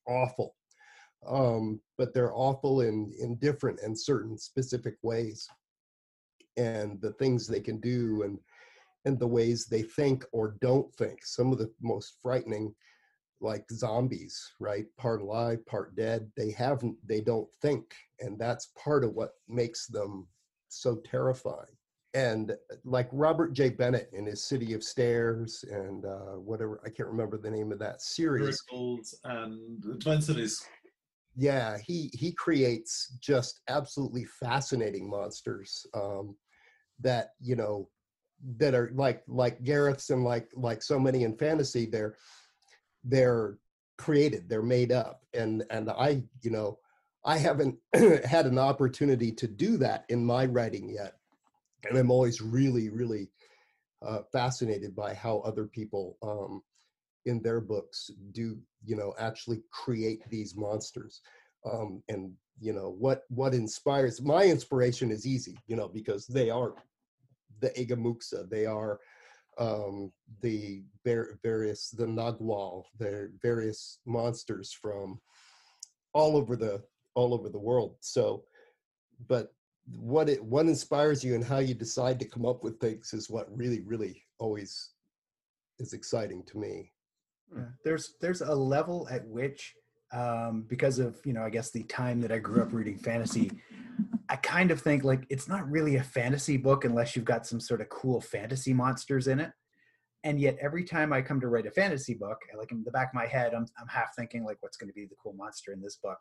awful 0.08 0.56
um, 1.28 1.82
but 1.98 2.14
they're 2.14 2.36
awful 2.36 2.82
in 2.82 3.12
in 3.20 3.36
different 3.38 3.80
and 3.82 3.98
certain 3.98 4.38
specific 4.38 4.96
ways 5.04 5.48
and 6.56 7.02
the 7.02 7.12
things 7.14 7.48
they 7.48 7.60
can 7.60 7.80
do 7.80 8.24
and 8.24 8.40
and 9.06 9.20
the 9.20 9.28
ways 9.28 9.66
they 9.66 9.82
think 9.82 10.26
or 10.32 10.58
don't 10.62 10.94
think 10.96 11.20
some 11.24 11.52
of 11.52 11.58
the 11.58 11.72
most 11.82 12.16
frightening 12.22 12.74
like 13.40 13.66
zombies 13.72 14.54
right 14.60 14.86
part 14.98 15.22
alive 15.22 15.64
part 15.66 15.96
dead 15.96 16.30
they 16.36 16.52
haven't 16.52 16.96
they 17.08 17.22
don't 17.22 17.48
think 17.62 17.94
and 18.20 18.40
that's 18.40 18.72
part 18.84 19.04
of 19.04 19.14
what 19.14 19.34
makes 19.48 19.88
them 19.88 20.28
so 20.70 20.96
terrifying 21.06 21.78
and 22.14 22.52
uh, 22.52 22.56
like 22.84 23.10
Robert 23.12 23.54
J. 23.54 23.70
Bennett 23.70 24.10
in 24.14 24.26
his 24.26 24.44
City 24.44 24.74
of 24.74 24.84
Stairs 24.84 25.64
and 25.70 26.06
uh, 26.06 26.40
whatever 26.40 26.82
I 26.86 26.90
can't 26.90 27.10
remember 27.10 27.38
the 27.38 27.52
name 27.52 27.72
of 27.72 27.80
that 27.80 28.02
series. 28.02 28.64
And 29.24 30.00
Divine 30.00 30.22
Cities. 30.22 30.66
Yeah, 31.36 31.78
he 31.78 32.10
he 32.14 32.32
creates 32.32 33.16
just 33.20 33.62
absolutely 33.68 34.26
fascinating 34.26 35.10
monsters 35.10 35.86
um, 35.94 36.36
that 37.00 37.32
you 37.40 37.56
know 37.56 37.90
that 38.58 38.74
are 38.74 38.92
like 38.96 39.24
like 39.28 39.64
Gareth's 39.64 40.10
and 40.10 40.24
like 40.24 40.50
like 40.56 40.82
so 40.82 41.00
many 41.00 41.24
in 41.24 41.38
fantasy. 41.38 41.86
They're 41.86 42.16
they're 43.08 43.58
created, 43.98 44.48
they're 44.50 44.62
made 44.62 44.92
up, 44.92 45.24
and 45.34 45.64
and 45.70 45.90
I 45.90 46.24
you 46.42 46.52
know 46.52 46.80
I 47.26 47.38
haven't 47.38 47.78
had 48.26 48.46
an 48.46 48.60
opportunity 48.60 49.32
to 49.34 49.48
do 49.48 49.78
that 49.78 50.06
in 50.10 50.26
my 50.26 50.46
writing 50.46 50.90
yet 50.90 51.18
and 51.90 51.98
I'm 51.98 52.12
always 52.12 52.42
really, 52.42 52.90
really 52.90 53.30
uh, 54.06 54.20
fascinated 54.32 54.96
by 54.96 55.14
how 55.14 55.40
other 55.40 55.66
people 55.66 56.18
um, 56.22 56.62
in 57.26 57.42
their 57.42 57.62
books 57.62 58.12
do, 58.32 58.58
you 58.86 58.96
know, 58.96 59.14
actually 59.20 59.62
create 59.72 60.22
these 60.30 60.56
monsters. 60.56 61.22
Um, 61.70 62.04
and 62.08 62.32
you 62.60 62.74
know 62.74 62.96
what 62.98 63.24
what 63.30 63.54
inspires 63.54 64.22
my 64.22 64.44
inspiration 64.46 65.12
is 65.12 65.28
easy, 65.28 65.58
you 65.68 65.76
know, 65.76 65.88
because 65.88 66.26
they 66.26 66.50
are 66.50 66.74
the 67.60 67.70
Agamuksa, 67.72 68.50
they 68.50 68.66
are 68.66 69.00
um, 69.60 70.12
the 70.42 70.84
various 71.04 71.90
the 71.90 72.06
Nagual, 72.06 72.84
the 73.00 73.32
various 73.42 74.00
monsters 74.06 74.72
from 74.72 75.20
all 76.14 76.36
over 76.36 76.56
the 76.56 76.84
all 77.16 77.34
over 77.34 77.50
the 77.50 77.60
world. 77.60 77.96
So, 78.02 78.44
but 79.28 79.54
what 79.96 80.30
it 80.30 80.44
what 80.44 80.66
inspires 80.66 81.24
you 81.24 81.36
and 81.36 81.44
how 81.44 81.60
you 81.60 81.74
decide 81.74 82.20
to 82.20 82.26
come 82.26 82.46
up 82.46 82.64
with 82.64 82.80
things 82.80 83.14
is 83.14 83.30
what 83.30 83.48
really 83.56 83.82
really 83.82 84.22
always 84.40 84.92
is 85.80 85.94
exciting 85.94 86.44
to 86.44 86.58
me 86.58 86.92
yeah. 87.56 87.64
there's 87.86 88.16
there's 88.20 88.42
a 88.42 88.54
level 88.54 89.08
at 89.10 89.26
which 89.28 89.74
um, 90.12 90.66
because 90.68 91.00
of 91.00 91.18
you 91.26 91.34
know 91.34 91.44
i 91.44 91.50
guess 91.50 91.72
the 91.72 91.84
time 91.84 92.20
that 92.20 92.32
i 92.32 92.38
grew 92.38 92.62
up 92.62 92.74
reading 92.74 92.98
fantasy 92.98 93.50
i 94.30 94.36
kind 94.36 94.72
of 94.72 94.82
think 94.82 95.04
like 95.04 95.26
it's 95.30 95.48
not 95.48 95.70
really 95.70 95.96
a 95.96 96.04
fantasy 96.04 96.58
book 96.58 96.86
unless 96.86 97.16
you've 97.16 97.26
got 97.26 97.46
some 97.46 97.60
sort 97.60 97.82
of 97.82 97.90
cool 97.90 98.22
fantasy 98.22 98.74
monsters 98.74 99.28
in 99.28 99.40
it. 99.40 99.52
And 100.24 100.40
yet 100.40 100.58
every 100.60 100.84
time 100.84 101.14
i 101.14 101.22
come 101.22 101.40
to 101.42 101.48
write 101.48 101.68
a 101.68 101.72
fantasy 101.72 102.14
book 102.14 102.40
like 102.58 102.72
in 102.72 102.84
the 102.84 102.92
back 102.92 103.10
of 103.10 103.14
my 103.14 103.26
head 103.26 103.54
i'm, 103.54 103.66
I'm 103.80 103.88
half 103.88 104.16
thinking 104.16 104.44
like 104.44 104.58
what's 104.62 104.78
going 104.78 104.90
to 104.90 104.94
be 104.94 105.06
the 105.06 105.16
cool 105.22 105.34
monster 105.34 105.72
in 105.72 105.82
this 105.82 105.98
book? 105.98 106.20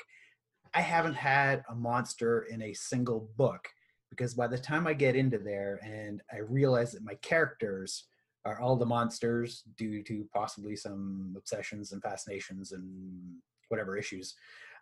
I 0.74 0.80
haven't 0.80 1.14
had 1.14 1.64
a 1.70 1.74
monster 1.74 2.42
in 2.50 2.62
a 2.62 2.74
single 2.74 3.30
book 3.36 3.66
because 4.10 4.34
by 4.34 4.46
the 4.46 4.58
time 4.58 4.86
I 4.86 4.94
get 4.94 5.16
into 5.16 5.38
there 5.38 5.80
and 5.84 6.20
I 6.32 6.38
realize 6.38 6.92
that 6.92 7.04
my 7.04 7.14
characters 7.22 8.04
are 8.44 8.60
all 8.60 8.76
the 8.76 8.86
monsters 8.86 9.62
due 9.76 10.02
to 10.04 10.28
possibly 10.32 10.76
some 10.76 11.34
obsessions 11.36 11.92
and 11.92 12.02
fascinations 12.02 12.72
and 12.72 12.84
whatever 13.68 13.96
issues, 13.96 14.34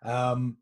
um, 0.03 0.57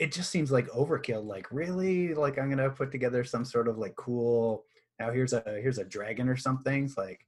it 0.00 0.12
just 0.12 0.30
seems 0.30 0.50
like 0.50 0.66
overkill. 0.68 1.26
Like 1.26 1.46
really, 1.52 2.14
like 2.14 2.38
I'm 2.38 2.48
gonna 2.48 2.70
put 2.70 2.90
together 2.90 3.22
some 3.22 3.44
sort 3.44 3.68
of 3.68 3.76
like 3.78 3.94
cool. 3.96 4.64
Now 4.98 5.12
here's 5.12 5.34
a 5.34 5.42
here's 5.46 5.78
a 5.78 5.84
dragon 5.84 6.28
or 6.28 6.36
something. 6.36 6.84
It's 6.84 6.96
like 6.96 7.20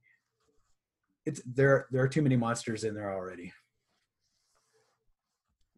it's 1.25 1.41
there. 1.45 1.87
There 1.91 2.01
are 2.01 2.07
too 2.07 2.23
many 2.23 2.35
monsters 2.35 2.83
in 2.83 2.95
there 2.95 3.13
already. 3.13 3.53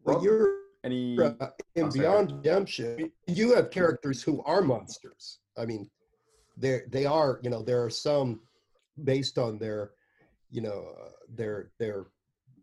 Well, 0.04 0.24
you're 0.24 0.54
any 0.84 1.18
uh, 1.20 1.48
in 1.74 1.90
Beyond 1.90 2.32
Redemption, 2.32 3.12
you 3.26 3.54
have 3.54 3.70
characters 3.70 4.22
who 4.22 4.42
are 4.44 4.62
monsters. 4.62 5.40
I 5.58 5.66
mean, 5.66 5.90
they 6.56 6.80
they 6.88 7.04
are 7.04 7.40
you 7.42 7.50
know 7.50 7.62
there 7.62 7.84
are 7.84 7.90
some 7.90 8.40
based 9.04 9.36
on 9.36 9.58
their 9.58 9.90
you 10.50 10.62
know 10.62 10.94
uh, 10.98 11.10
their 11.28 11.72
their 11.78 12.06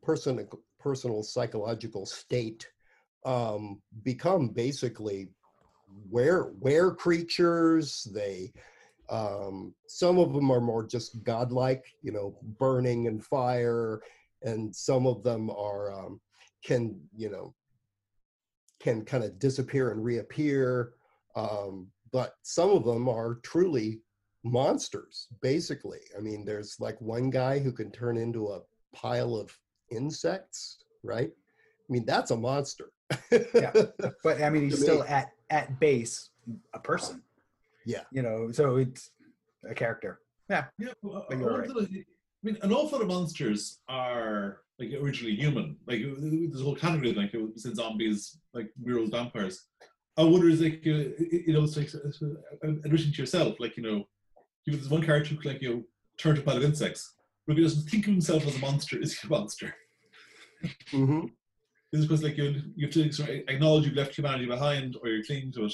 personal 0.02 0.48
personal 0.80 1.22
psychological 1.22 2.08
state 2.08 2.68
um, 3.26 3.82
become 4.04 4.50
basically 4.50 5.30
where 6.10 6.44
where 6.60 6.92
creatures 6.92 8.08
they 8.14 8.52
um, 9.10 9.74
some 9.88 10.18
of 10.18 10.34
them 10.34 10.50
are 10.52 10.62
more 10.62 10.86
just 10.86 11.24
godlike 11.24 11.86
you 12.02 12.12
know 12.12 12.36
burning 12.60 13.08
and 13.08 13.24
fire 13.24 14.02
and 14.42 14.76
some 14.76 15.06
of 15.08 15.24
them 15.24 15.50
are 15.50 15.94
um, 15.94 16.20
can 16.64 17.00
you 17.16 17.30
know 17.30 17.54
can 18.84 19.06
kind 19.06 19.24
of 19.24 19.40
disappear 19.40 19.92
and 19.92 20.04
reappear. 20.04 20.94
Um, 21.36 21.88
but 22.12 22.36
some 22.44 22.70
of 22.70 22.84
them 22.84 23.08
are 23.08 23.40
truly 23.42 24.02
monsters, 24.44 25.28
basically. 25.42 26.02
I 26.16 26.20
mean, 26.20 26.44
there's 26.44 26.76
like 26.80 27.00
one 27.00 27.30
guy 27.30 27.60
who 27.60 27.72
can 27.72 27.92
turn 27.92 28.18
into 28.18 28.50
a 28.50 28.62
pile 28.94 29.36
of 29.36 29.58
insects, 29.90 30.84
right? 31.02 31.32
I 31.32 31.92
mean, 31.92 32.06
that's 32.06 32.32
a 32.32 32.38
monster. 32.38 32.92
Yeah, 33.54 33.72
but 34.24 34.42
I 34.42 34.50
mean, 34.50 34.64
he's 34.64 34.82
still 34.82 35.02
me. 35.02 35.08
at 35.08 35.32
at 35.50 35.80
base 35.80 36.30
a 36.74 36.80
person. 36.80 37.22
Yeah, 37.86 38.04
you 38.12 38.22
know, 38.22 38.52
so 38.52 38.78
it's 38.78 39.12
a 39.70 39.74
character. 39.74 40.20
Yeah, 40.50 40.66
yeah. 40.78 40.94
Well, 41.02 41.26
I, 41.32 41.36
right. 41.36 41.70
I 41.70 42.46
mean, 42.46 42.58
an 42.62 42.74
awful 42.74 43.00
lot 43.00 43.02
of 43.02 43.08
monsters 43.08 43.80
are 43.88 44.62
like 44.80 44.92
originally 45.02 45.36
human. 45.36 45.78
Like 45.88 46.02
this 46.52 46.62
whole 46.62 46.76
category, 46.76 47.14
like 47.14 47.34
since 47.56 47.76
zombies, 47.78 48.38
like 48.54 48.72
werewolves, 48.82 49.12
vampires. 49.12 49.66
I 50.18 50.24
wonder 50.24 50.50
is 50.50 50.62
like 50.62 50.84
uh, 50.86 51.10
you 51.20 51.54
know 51.54 51.64
it's 51.64 51.78
like 51.78 51.90
uh, 51.96 52.68
addition 52.86 53.12
to 53.12 53.18
yourself. 53.18 53.60
Like 53.60 53.78
you 53.78 53.84
know, 53.84 54.08
you 54.66 54.74
have 54.74 54.82
this 54.82 54.92
one 54.92 55.04
character 55.04 55.36
who 55.36 55.50
like 55.50 55.62
you 55.62 55.70
know 55.70 55.84
turn 56.18 56.36
to 56.36 56.42
a 56.42 56.44
pile 56.44 56.58
of 56.58 56.64
insects, 56.64 57.14
but 57.48 57.58
he 57.58 57.64
doesn't 57.64 57.90
think 57.90 58.06
of 58.08 58.14
himself 58.14 58.46
as 58.46 58.56
a 58.56 58.60
monster. 58.60 58.98
Is 59.02 59.20
he 59.20 59.28
a 59.28 59.30
monster? 59.30 59.76
Mm-hmm. 60.92 61.26
This 61.94 62.02
is 62.02 62.08
because 62.08 62.24
like 62.24 62.38
you 62.38 62.62
you 62.76 62.88
have 62.88 62.94
to 62.94 63.50
acknowledge 63.50 63.86
you've 63.86 63.96
left 63.96 64.18
humanity 64.18 64.48
behind, 64.48 64.98
or 65.02 65.08
you're 65.08 65.24
clinging 65.24 65.54
to 65.54 65.66
it. 65.66 65.74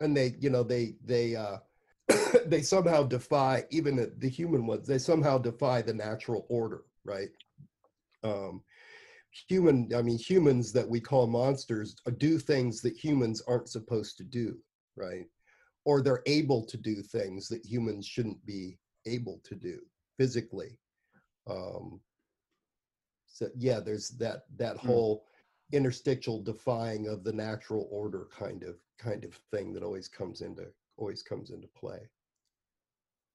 And 0.00 0.16
they, 0.16 0.36
you 0.38 0.50
know, 0.50 0.62
they 0.62 0.94
they 1.04 1.34
uh 1.34 1.56
they 2.46 2.62
somehow 2.62 3.02
defy 3.02 3.64
even 3.70 3.96
the, 3.96 4.12
the 4.18 4.28
human 4.28 4.66
ones. 4.66 4.86
They 4.86 4.98
somehow 4.98 5.38
defy 5.38 5.82
the 5.82 5.94
natural 5.94 6.46
order, 6.48 6.84
right? 7.04 7.30
um, 8.24 8.62
human 9.46 9.88
i 9.94 10.02
mean 10.02 10.18
humans 10.18 10.72
that 10.72 10.88
we 10.88 11.00
call 11.00 11.26
monsters 11.26 11.94
do 12.16 12.38
things 12.38 12.80
that 12.80 12.96
humans 12.96 13.42
aren't 13.46 13.68
supposed 13.68 14.16
to 14.16 14.24
do 14.24 14.56
right 14.96 15.26
or 15.84 16.00
they're 16.00 16.22
able 16.26 16.64
to 16.64 16.76
do 16.76 17.02
things 17.02 17.46
that 17.46 17.64
humans 17.64 18.06
shouldn't 18.06 18.44
be 18.46 18.78
able 19.06 19.40
to 19.44 19.54
do 19.54 19.78
physically 20.16 20.78
um, 21.48 22.00
so 23.26 23.48
yeah 23.56 23.78
there's 23.80 24.08
that 24.10 24.44
that 24.56 24.76
mm. 24.76 24.86
whole 24.86 25.24
interstitial 25.72 26.42
defying 26.42 27.08
of 27.08 27.24
the 27.24 27.32
natural 27.32 27.88
order 27.90 28.26
kind 28.30 28.62
of 28.62 28.76
kind 28.98 29.24
of 29.24 29.34
thing 29.50 29.72
that 29.72 29.82
always 29.82 30.08
comes 30.08 30.40
into 30.40 30.66
always 30.96 31.22
comes 31.22 31.50
into 31.50 31.68
play 31.68 32.00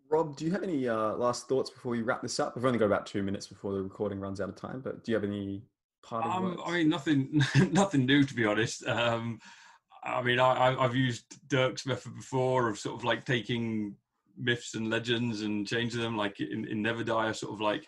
Rob, 0.09 0.35
do 0.35 0.45
you 0.45 0.51
have 0.51 0.61
any 0.61 0.87
uh, 0.87 1.13
last 1.13 1.47
thoughts 1.47 1.71
before 1.71 1.91
we 1.91 2.03
wrap 2.03 2.21
this 2.21 2.39
up? 2.39 2.55
We've 2.55 2.65
only 2.65 2.77
got 2.77 2.85
about 2.85 3.07
two 3.07 3.23
minutes 3.23 3.47
before 3.47 3.73
the 3.73 3.81
recording 3.81 4.19
runs 4.19 4.39
out 4.39 4.49
of 4.49 4.55
time, 4.55 4.79
but 4.79 5.03
do 5.03 5.11
you 5.11 5.15
have 5.15 5.23
any 5.23 5.63
parting 6.03 6.31
um, 6.31 6.43
words? 6.43 6.61
I 6.63 6.71
mean, 6.71 6.89
nothing, 6.89 7.41
nothing 7.71 8.05
new 8.05 8.23
to 8.23 8.33
be 8.35 8.45
honest. 8.45 8.85
Um, 8.85 9.39
I 10.03 10.21
mean, 10.21 10.39
I, 10.39 10.75
have 10.79 10.93
used 10.93 11.39
Dyrk's 11.47 11.87
method 11.87 12.15
before 12.15 12.69
of 12.69 12.77
sort 12.77 12.95
of 12.95 13.03
like 13.03 13.25
taking 13.25 13.95
myths 14.37 14.75
and 14.75 14.87
legends 14.89 15.41
and 15.41 15.65
changing 15.65 16.01
them. 16.01 16.15
Like 16.15 16.39
in, 16.39 16.67
in 16.67 16.83
Never 16.83 17.03
Die, 17.03 17.29
I 17.29 17.31
sort 17.31 17.53
of 17.53 17.61
like 17.61 17.87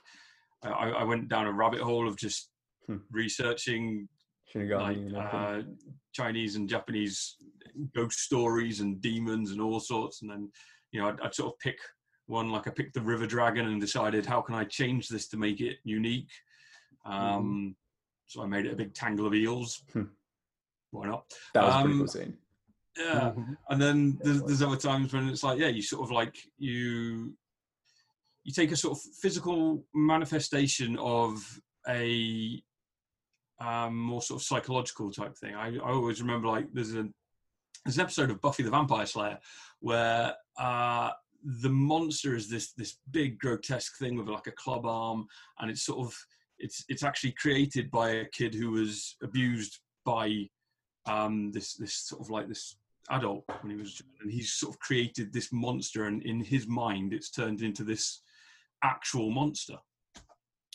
I, 0.64 0.70
I 0.70 1.04
went 1.04 1.28
down 1.28 1.46
a 1.46 1.52
rabbit 1.52 1.82
hole 1.82 2.08
of 2.08 2.18
just 2.18 2.50
Hmm. 2.88 2.98
researching 3.12 4.08
Shinigami 4.56 4.80
like 4.80 4.98
and 4.98 5.16
uh, 5.16 5.62
Chinese 6.14 6.56
and 6.56 6.70
Japanese 6.70 7.36
ghost 7.94 8.20
stories 8.20 8.80
and 8.80 9.02
demons 9.02 9.52
and 9.52 9.62
all 9.62 9.80
sorts. 9.80 10.22
And 10.22 10.32
then, 10.32 10.52
you 10.92 11.02
know, 11.02 11.10
I'd, 11.10 11.20
I'd 11.22 11.36
sort 11.36 11.54
of 11.54 11.60
pick 11.60 11.78
one, 12.28 12.50
like 12.50 12.68
I 12.68 12.72
picked 12.72 12.94
the 12.94 13.02
River 13.02 13.28
Dragon 13.28 13.68
and 13.68 13.82
decided 13.82 14.26
how 14.26 14.42
can 14.42 14.56
I 14.56 14.64
change 14.64 15.10
this 15.10 15.28
to 15.30 15.38
make 15.38 15.60
it 15.62 15.78
unique. 15.84 16.32
Um, 17.06 17.76
So 18.28 18.42
I 18.42 18.48
made 18.48 18.66
it 18.66 18.74
a 18.74 18.76
big 18.76 18.94
tangle 18.94 19.28
of 19.28 19.36
eels. 19.36 19.84
Hmm. 19.94 20.04
Why 20.92 21.08
not? 21.08 21.26
that 21.54 21.64
was 21.64 21.76
a 21.76 21.80
pretty 21.82 21.94
um, 21.94 22.00
cool 22.00 22.08
scene. 22.08 22.38
Yeah. 22.98 23.32
Mhm. 23.36 23.58
And 23.70 23.82
then 23.82 24.18
there's, 24.24 24.42
there's 24.44 24.62
other 24.62 24.78
times 24.78 25.14
when 25.14 25.28
it's 25.28 25.44
like, 25.44 25.60
yeah, 25.60 25.68
you 25.68 25.82
sort 25.82 26.04
of 26.04 26.12
like 26.12 26.36
you 26.58 27.36
you 28.46 28.54
take 28.54 28.72
a 28.72 28.76
sort 28.78 28.98
of 28.98 29.04
physical 29.22 29.84
manifestation 29.94 30.98
of 31.00 31.44
a 31.90 32.62
um, 33.60 33.96
more 33.98 34.22
sort 34.22 34.42
of 34.42 34.46
psychological 34.46 35.12
type 35.12 35.36
thing. 35.38 35.56
I, 35.56 35.76
I 35.76 35.92
always 35.92 36.22
remember 36.22 36.48
like 36.48 36.68
there's 36.74 36.94
a 36.94 37.08
there's 37.86 37.98
an 37.98 38.04
episode 38.04 38.32
of 38.32 38.42
Buffy 38.42 38.64
the 38.64 38.72
Vampire 38.72 39.06
Slayer 39.06 39.38
where 39.80 40.34
uh, 40.60 41.12
the 41.62 41.70
monster 41.70 42.36
is 42.36 42.50
this 42.50 42.74
this 42.74 42.98
big 43.12 43.38
grotesque 43.40 43.98
thing 43.98 44.18
with 44.18 44.28
like 44.28 44.48
a 44.48 44.52
club 44.52 44.86
arm, 44.86 45.28
and 45.60 45.70
it's 45.70 45.84
sort 45.84 46.06
of 46.06 46.16
it's 46.60 46.84
it's 46.90 47.04
actually 47.04 47.34
created 47.34 47.92
by 47.92 48.10
a 48.10 48.26
kid 48.26 48.54
who 48.54 48.72
was 48.72 49.16
abused 49.22 49.80
by 50.06 50.48
um, 51.06 51.52
this 51.52 51.76
this 51.76 51.96
sort 51.96 52.22
of 52.22 52.30
like 52.30 52.48
this 52.48 52.78
adult 53.12 53.44
when 53.62 53.72
he 53.72 53.78
was 53.78 54.02
and 54.22 54.32
he's 54.32 54.54
sort 54.54 54.74
of 54.74 54.80
created 54.80 55.32
this 55.32 55.54
monster 55.54 56.06
and 56.06 56.24
in 56.24 56.44
his 56.44 56.68
mind 56.68 57.14
it's 57.14 57.30
turned 57.30 57.62
into 57.62 57.84
this 57.84 58.22
actual 58.84 59.30
monster 59.30 59.76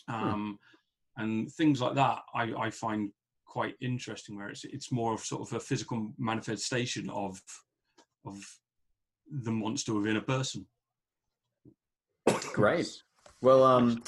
um, 0.06 0.56
and 1.16 1.50
things 1.52 1.80
like 1.80 1.94
that 1.94 2.20
I, 2.34 2.52
I 2.54 2.70
find 2.70 3.10
quite 3.46 3.74
interesting 3.80 4.36
where 4.36 4.48
it's 4.48 4.64
it's 4.64 4.92
more 4.92 5.12
of 5.14 5.20
sort 5.20 5.42
of 5.42 5.56
a 5.56 5.60
physical 5.60 6.12
manifestation 6.18 7.10
of 7.10 7.40
of 8.24 8.38
the 9.30 9.50
monster 9.50 9.94
within 9.94 10.16
a 10.16 10.22
person 10.22 10.66
Great. 12.52 13.02
Well, 13.42 13.62
um, 13.64 14.02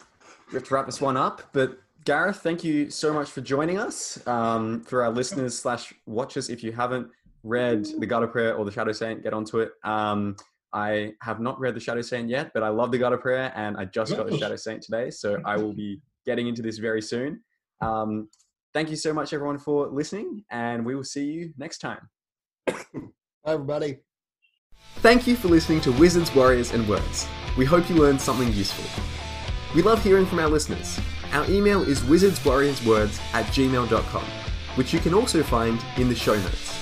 we 0.49 0.55
have 0.55 0.65
to 0.65 0.75
wrap 0.75 0.87
this 0.87 1.01
one 1.01 1.17
up. 1.17 1.43
But 1.53 1.79
Gareth, 2.05 2.39
thank 2.39 2.65
you 2.65 2.91
so 2.91 3.13
much 3.13 3.31
for 3.31 3.41
joining 3.41 3.79
us. 3.79 4.25
Um, 4.27 4.83
for 4.83 5.03
our 5.03 5.11
listeners 5.11 5.59
slash 5.59 5.93
watchers, 6.07 6.51
if 6.51 6.63
you 6.63 6.73
haven't 6.73 7.09
read 7.43 7.87
The 7.99 8.07
Gutter 8.07 8.27
Prayer 8.27 8.55
or 8.55 8.65
The 8.65 8.71
Shadow 8.71 8.93
Saint, 8.93 9.23
get 9.23 9.33
onto 9.33 9.61
it. 9.61 9.73
Um, 9.85 10.37
I 10.73 11.13
have 11.23 11.41
not 11.41 11.59
read 11.61 11.75
The 11.75 11.81
Shadow 11.81 12.03
Saint 12.03 12.29
yet, 12.29 12.53
but 12.55 12.63
I 12.63 12.69
love 12.69 12.91
The 12.91 12.99
Gutter 12.99 13.19
Prayer, 13.19 13.53
and 13.55 13.77
I 13.77 13.85
just 13.85 14.17
got 14.17 14.29
The 14.29 14.39
Shadow 14.39 14.57
Saint 14.57 14.83
today, 14.83 15.11
so 15.11 15.41
I 15.45 15.57
will 15.57 15.73
be 15.73 16.01
getting 16.25 16.49
into 16.49 16.63
this 16.63 16.79
very 16.79 17.03
soon. 17.03 17.43
Um, 17.81 18.29
thank 18.73 18.91
you 18.91 18.97
so 18.97 19.13
much, 19.13 19.33
everyone, 19.33 19.59
for 19.59 19.89
listening, 19.89 20.45
and 20.51 20.85
we 20.85 20.95
will 20.95 21.05
see 21.05 21.25
you 21.25 21.53
next 21.57 21.79
time. 21.79 22.09
Hi, 22.69 22.83
everybody. 23.47 23.99
Thank 24.97 25.27
you 25.27 25.37
for 25.37 25.49
listening 25.49 25.81
to 25.83 25.93
Wizards, 25.93 26.35
Warriors, 26.35 26.73
and 26.73 26.89
Words. 26.89 27.27
We 27.59 27.65
hope 27.65 27.89
you 27.89 27.97
learned 27.97 28.21
something 28.21 28.53
useful. 28.53 28.85
We 29.75 29.83
love 29.83 30.03
hearing 30.03 30.27
from 30.27 30.39
our 30.39 30.49
listeners. 30.49 31.01
Our 31.33 31.49
email 31.51 31.83
is 31.83 32.01
wizardswarriorswords 32.01 33.19
at 33.35 33.47
gmail.com, 33.47 34.25
which 34.77 34.93
you 34.93 35.01
can 35.01 35.15
also 35.15 35.43
find 35.43 35.83
in 35.97 36.09
the 36.09 36.15
show 36.15 36.37
notes. 36.37 36.79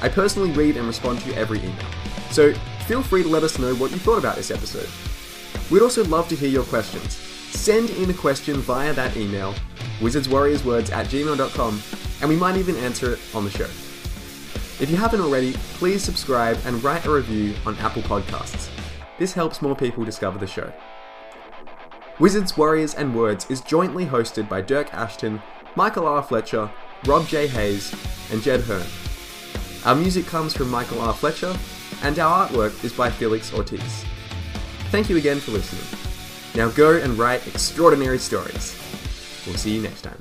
I 0.00 0.08
personally 0.08 0.52
read 0.52 0.76
and 0.76 0.86
respond 0.86 1.20
to 1.20 1.34
every 1.34 1.58
email, 1.58 1.86
so 2.30 2.54
feel 2.86 3.02
free 3.02 3.22
to 3.22 3.28
let 3.28 3.42
us 3.42 3.58
know 3.58 3.74
what 3.74 3.90
you 3.90 3.98
thought 3.98 4.18
about 4.18 4.36
this 4.36 4.50
episode. 4.50 4.88
We'd 5.70 5.82
also 5.82 6.04
love 6.04 6.28
to 6.28 6.36
hear 6.36 6.48
your 6.48 6.64
questions. 6.64 7.29
Send 7.50 7.90
in 7.90 8.08
a 8.08 8.14
question 8.14 8.56
via 8.56 8.92
that 8.94 9.16
email, 9.16 9.54
wizardswarriorswords 9.98 10.90
at 10.90 11.06
gmail.com, 11.06 11.82
and 12.20 12.28
we 12.28 12.36
might 12.36 12.56
even 12.56 12.76
answer 12.76 13.12
it 13.14 13.20
on 13.34 13.44
the 13.44 13.50
show. 13.50 13.68
If 14.82 14.88
you 14.88 14.96
haven't 14.96 15.20
already, 15.20 15.52
please 15.74 16.02
subscribe 16.02 16.58
and 16.64 16.82
write 16.82 17.04
a 17.04 17.10
review 17.10 17.54
on 17.66 17.76
Apple 17.78 18.02
Podcasts. 18.02 18.70
This 19.18 19.34
helps 19.34 19.60
more 19.60 19.76
people 19.76 20.04
discover 20.04 20.38
the 20.38 20.46
show. 20.46 20.72
Wizards, 22.18 22.56
Warriors, 22.56 22.94
and 22.94 23.14
Words 23.14 23.46
is 23.50 23.60
jointly 23.60 24.06
hosted 24.06 24.48
by 24.48 24.62
Dyrk 24.62 24.92
Ashton, 24.94 25.42
Michael 25.76 26.06
R. 26.06 26.22
Fletcher, 26.22 26.70
Rob 27.04 27.26
J. 27.26 27.46
Hayes, 27.46 27.94
and 28.32 28.42
Jed 28.42 28.60
Herne. 28.62 28.86
Our 29.84 29.94
music 29.94 30.26
comes 30.26 30.54
from 30.54 30.70
Michael 30.70 31.00
R. 31.00 31.12
Fletcher, 31.12 31.54
and 32.02 32.18
our 32.18 32.46
artwork 32.46 32.82
is 32.84 32.92
by 32.92 33.10
Felix 33.10 33.52
Ortiz. 33.52 34.04
Thank 34.90 35.10
you 35.10 35.16
again 35.16 35.40
for 35.40 35.50
listening. 35.50 36.09
Now 36.54 36.68
go 36.70 36.96
and 36.96 37.18
write 37.18 37.46
extraordinary 37.46 38.18
stories. 38.18 38.76
We'll 39.46 39.56
see 39.56 39.74
you 39.74 39.82
next 39.82 40.02
time. 40.02 40.20